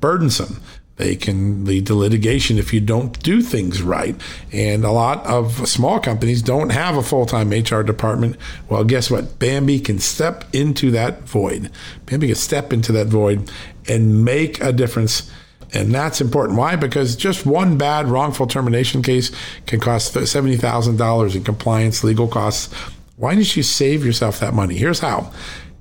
burdensome. 0.00 0.60
They 0.98 1.16
can 1.16 1.64
lead 1.64 1.88
to 1.88 1.96
litigation 1.96 2.56
if 2.56 2.72
you 2.72 2.80
don't 2.80 3.20
do 3.24 3.42
things 3.42 3.82
right. 3.82 4.14
And 4.52 4.84
a 4.84 4.92
lot 4.92 5.26
of 5.26 5.68
small 5.68 5.98
companies 5.98 6.40
don't 6.40 6.70
have 6.70 6.96
a 6.96 7.02
full 7.02 7.26
time 7.26 7.50
HR 7.50 7.82
department. 7.82 8.36
Well, 8.68 8.84
guess 8.84 9.10
what? 9.10 9.40
Bambee 9.40 9.80
can 9.80 9.98
step 9.98 10.44
into 10.52 10.92
that 10.92 11.22
void. 11.22 11.72
Bambee 12.06 12.28
can 12.28 12.36
step 12.36 12.72
into 12.72 12.92
that 12.92 13.08
void 13.08 13.50
and 13.88 14.24
make 14.24 14.60
a 14.60 14.72
difference. 14.72 15.28
And 15.74 15.94
that's 15.94 16.20
important. 16.20 16.58
Why? 16.58 16.76
Because 16.76 17.14
just 17.14 17.44
one 17.44 17.76
bad 17.76 18.08
wrongful 18.08 18.46
termination 18.46 19.02
case 19.02 19.30
can 19.66 19.80
cost 19.80 20.14
$70,000 20.14 21.36
in 21.36 21.44
compliance, 21.44 22.02
legal 22.02 22.28
costs. 22.28 22.72
Why 23.16 23.34
didn't 23.34 23.56
you 23.56 23.62
save 23.62 24.04
yourself 24.04 24.40
that 24.40 24.54
money? 24.54 24.76
Here's 24.76 25.00
how 25.00 25.32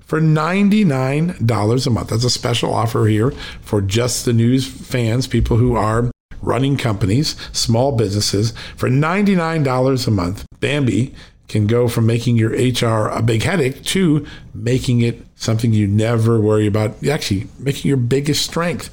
for 0.08 0.22
$99 0.22 1.88
a 1.88 1.90
month. 1.90 2.10
That's 2.10 2.24
a 2.24 2.30
special 2.30 2.74
offer 2.74 3.06
here 3.08 3.32
for 3.62 3.82
just 3.82 4.26
the 4.26 4.34
news 4.34 4.66
fans, 4.66 5.28
people 5.28 5.58
who 5.58 5.76
are 5.76 6.10
running 6.42 6.78
companies, 6.78 7.36
small 7.52 7.92
businesses. 7.92 8.54
For 8.78 8.90
$99 8.90 10.08
a 10.08 10.12
month, 10.12 10.46
Bambee 10.60 11.14
can 11.50 11.68
go 11.68 11.88
from 11.88 12.06
making 12.06 12.38
your 12.38 12.52
HR 12.52 13.10
a 13.10 13.22
big 13.22 13.44
headache 13.44 13.84
to 13.84 14.26
making 14.54 15.02
it 15.02 15.22
something 15.38 15.72
you 15.72 15.88
never 15.88 16.40
worry 16.40 16.66
about, 16.66 17.06
actually 17.08 17.48
making 17.60 17.88
your 17.88 17.98
biggest 17.98 18.44
strength. 18.44 18.90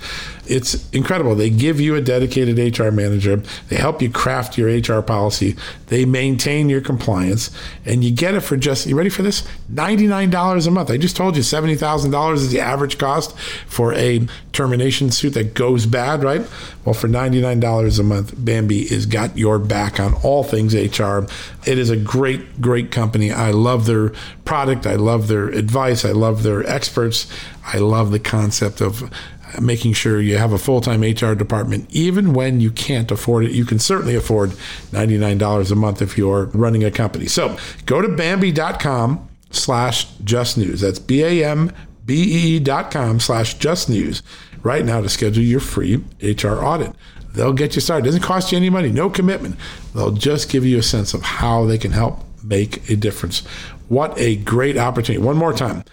It's 0.46 0.88
incredible. 0.90 1.34
They 1.34 1.48
give 1.48 1.80
you 1.80 1.96
a 1.96 2.02
dedicated 2.02 2.78
HR 2.78 2.90
manager, 2.90 3.36
they 3.68 3.76
help 3.76 4.02
you 4.02 4.10
craft 4.10 4.58
your 4.58 4.68
HR 4.68 5.00
policy, 5.00 5.56
they 5.86 6.04
maintain 6.04 6.68
your 6.68 6.82
compliance, 6.82 7.50
and 7.86 8.04
you 8.04 8.10
get 8.10 8.34
it 8.34 8.40
for 8.40 8.58
just, 8.58 8.86
you 8.86 8.94
ready 8.94 9.08
for 9.08 9.22
this? 9.22 9.48
$99 9.72 10.66
a 10.66 10.70
month. 10.70 10.90
I 10.90 10.98
just 10.98 11.16
told 11.16 11.34
you 11.36 11.42
$70,000 11.42 12.34
is 12.34 12.50
the 12.50 12.60
average 12.60 12.98
cost 12.98 13.36
for 13.66 13.94
a 13.94 14.26
termination 14.52 15.10
suit 15.10 15.34
that 15.34 15.54
goes 15.54 15.86
bad, 15.86 16.22
right? 16.22 16.42
Well, 16.84 16.94
for 16.94 17.08
$99 17.08 17.98
a 17.98 18.02
month, 18.02 18.34
Bambee 18.36 18.86
has 18.88 19.06
got 19.06 19.38
your 19.38 19.58
back 19.58 19.98
on 19.98 20.12
all 20.22 20.44
things 20.44 20.74
HR. 20.74 21.20
It 21.66 21.78
is 21.78 21.88
a 21.88 21.96
great, 21.96 22.60
great 22.60 22.90
company. 22.90 23.32
I 23.32 23.50
love 23.52 23.86
their 23.86 24.10
product. 24.44 24.86
I 24.86 24.96
love 24.96 25.28
their 25.28 25.48
advice. 25.48 26.04
I 26.04 26.12
love 26.12 26.33
their 26.42 26.66
experts. 26.68 27.26
I 27.64 27.78
love 27.78 28.10
the 28.10 28.18
concept 28.18 28.80
of 28.80 29.10
making 29.60 29.92
sure 29.92 30.20
you 30.20 30.36
have 30.36 30.52
a 30.52 30.58
full-time 30.58 31.02
HR 31.02 31.34
department. 31.34 31.88
Even 31.90 32.32
when 32.32 32.60
you 32.60 32.70
can't 32.70 33.10
afford 33.10 33.44
it 33.44 33.52
you 33.52 33.64
can 33.64 33.78
certainly 33.78 34.14
afford 34.14 34.50
$99 34.90 35.70
a 35.70 35.74
month 35.74 36.02
if 36.02 36.18
you're 36.18 36.46
running 36.46 36.84
a 36.84 36.90
company. 36.90 37.26
So 37.26 37.56
go 37.86 38.00
to 38.00 38.08
bambee.com 38.08 39.28
slash 39.50 40.06
just 40.24 40.58
news. 40.58 40.80
That's 40.80 40.98
b-a-m-b-e 40.98 42.58
dot 42.60 42.90
com 42.90 43.20
slash 43.20 43.54
just 43.54 43.88
news 43.88 44.22
right 44.62 44.84
now 44.84 45.00
to 45.00 45.08
schedule 45.08 45.42
your 45.42 45.60
free 45.60 46.02
hr 46.22 46.48
audit. 46.48 46.92
They'll 47.34 47.52
get 47.52 47.74
you 47.74 47.80
started. 47.80 48.04
It 48.04 48.08
doesn't 48.08 48.22
cost 48.22 48.52
you 48.52 48.58
any 48.58 48.70
money 48.70 48.90
no 48.90 49.10
commitment. 49.10 49.56
They'll 49.94 50.12
just 50.12 50.48
give 50.48 50.64
you 50.64 50.78
a 50.78 50.82
sense 50.82 51.14
of 51.14 51.22
how 51.22 51.64
they 51.64 51.78
can 51.78 51.92
help 51.92 52.20
make 52.42 52.88
a 52.90 52.96
difference. 52.96 53.40
What 53.88 54.18
a 54.18 54.36
great 54.36 54.76
opportunity. 54.76 55.24
One 55.24 55.36
more 55.36 55.52
time 55.52 55.84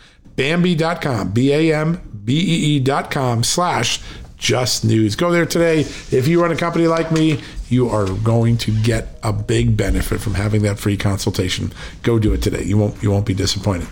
Bambee.com, 0.41 1.27
B 1.29 1.53
A 1.53 1.81
M 1.81 1.99
B 2.25 2.33
E 2.33 2.77
E.com 2.77 3.43
slash 3.43 3.99
just 4.41 4.83
news. 4.83 5.15
Go 5.15 5.31
there 5.31 5.45
today. 5.45 5.81
If 5.81 6.27
you 6.27 6.41
run 6.41 6.51
a 6.51 6.55
company 6.55 6.87
like 6.87 7.11
me, 7.11 7.41
you 7.69 7.87
are 7.87 8.07
going 8.07 8.57
to 8.57 8.71
get 8.81 9.07
a 9.23 9.31
big 9.31 9.77
benefit 9.77 10.19
from 10.19 10.33
having 10.33 10.63
that 10.63 10.77
free 10.77 10.97
consultation. 10.97 11.71
Go 12.01 12.19
do 12.19 12.33
it 12.33 12.41
today. 12.41 12.63
You 12.63 12.77
won't 12.77 13.01
you 13.01 13.11
won't 13.11 13.25
be 13.25 13.35
disappointed. 13.35 13.87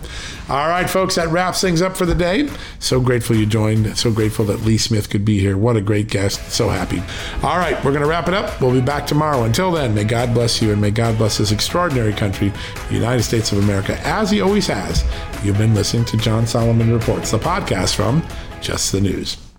All 0.50 0.68
right, 0.68 0.90
folks, 0.90 1.14
that 1.14 1.28
wraps 1.28 1.60
things 1.62 1.80
up 1.80 1.96
for 1.96 2.04
the 2.04 2.16
day. 2.16 2.50
So 2.80 3.00
grateful 3.00 3.36
you 3.36 3.46
joined. 3.46 3.96
So 3.96 4.12
grateful 4.12 4.44
that 4.46 4.62
Lee 4.62 4.76
Smith 4.76 5.08
could 5.08 5.24
be 5.24 5.38
here. 5.38 5.56
What 5.56 5.76
a 5.76 5.80
great 5.80 6.08
guest. 6.08 6.50
So 6.50 6.68
happy. 6.68 7.00
All 7.46 7.56
right, 7.56 7.76
we're 7.84 7.92
going 7.92 8.02
to 8.02 8.08
wrap 8.08 8.28
it 8.28 8.34
up. 8.34 8.60
We'll 8.60 8.72
be 8.72 8.80
back 8.80 9.06
tomorrow. 9.06 9.44
Until 9.44 9.70
then, 9.70 9.94
may 9.94 10.04
God 10.04 10.34
bless 10.34 10.60
you 10.60 10.72
and 10.72 10.80
may 10.80 10.90
God 10.90 11.16
bless 11.16 11.38
this 11.38 11.52
extraordinary 11.52 12.12
country, 12.12 12.52
the 12.88 12.94
United 12.94 13.22
States 13.22 13.52
of 13.52 13.58
America, 13.58 13.98
as 14.00 14.30
he 14.30 14.40
always 14.40 14.66
has. 14.66 15.04
You've 15.44 15.58
been 15.58 15.74
listening 15.74 16.04
to 16.06 16.16
John 16.16 16.46
Solomon 16.46 16.92
Reports, 16.92 17.30
the 17.30 17.38
podcast 17.38 17.94
from 17.94 18.22
Just 18.60 18.92
the 18.92 19.00
News. 19.00 19.49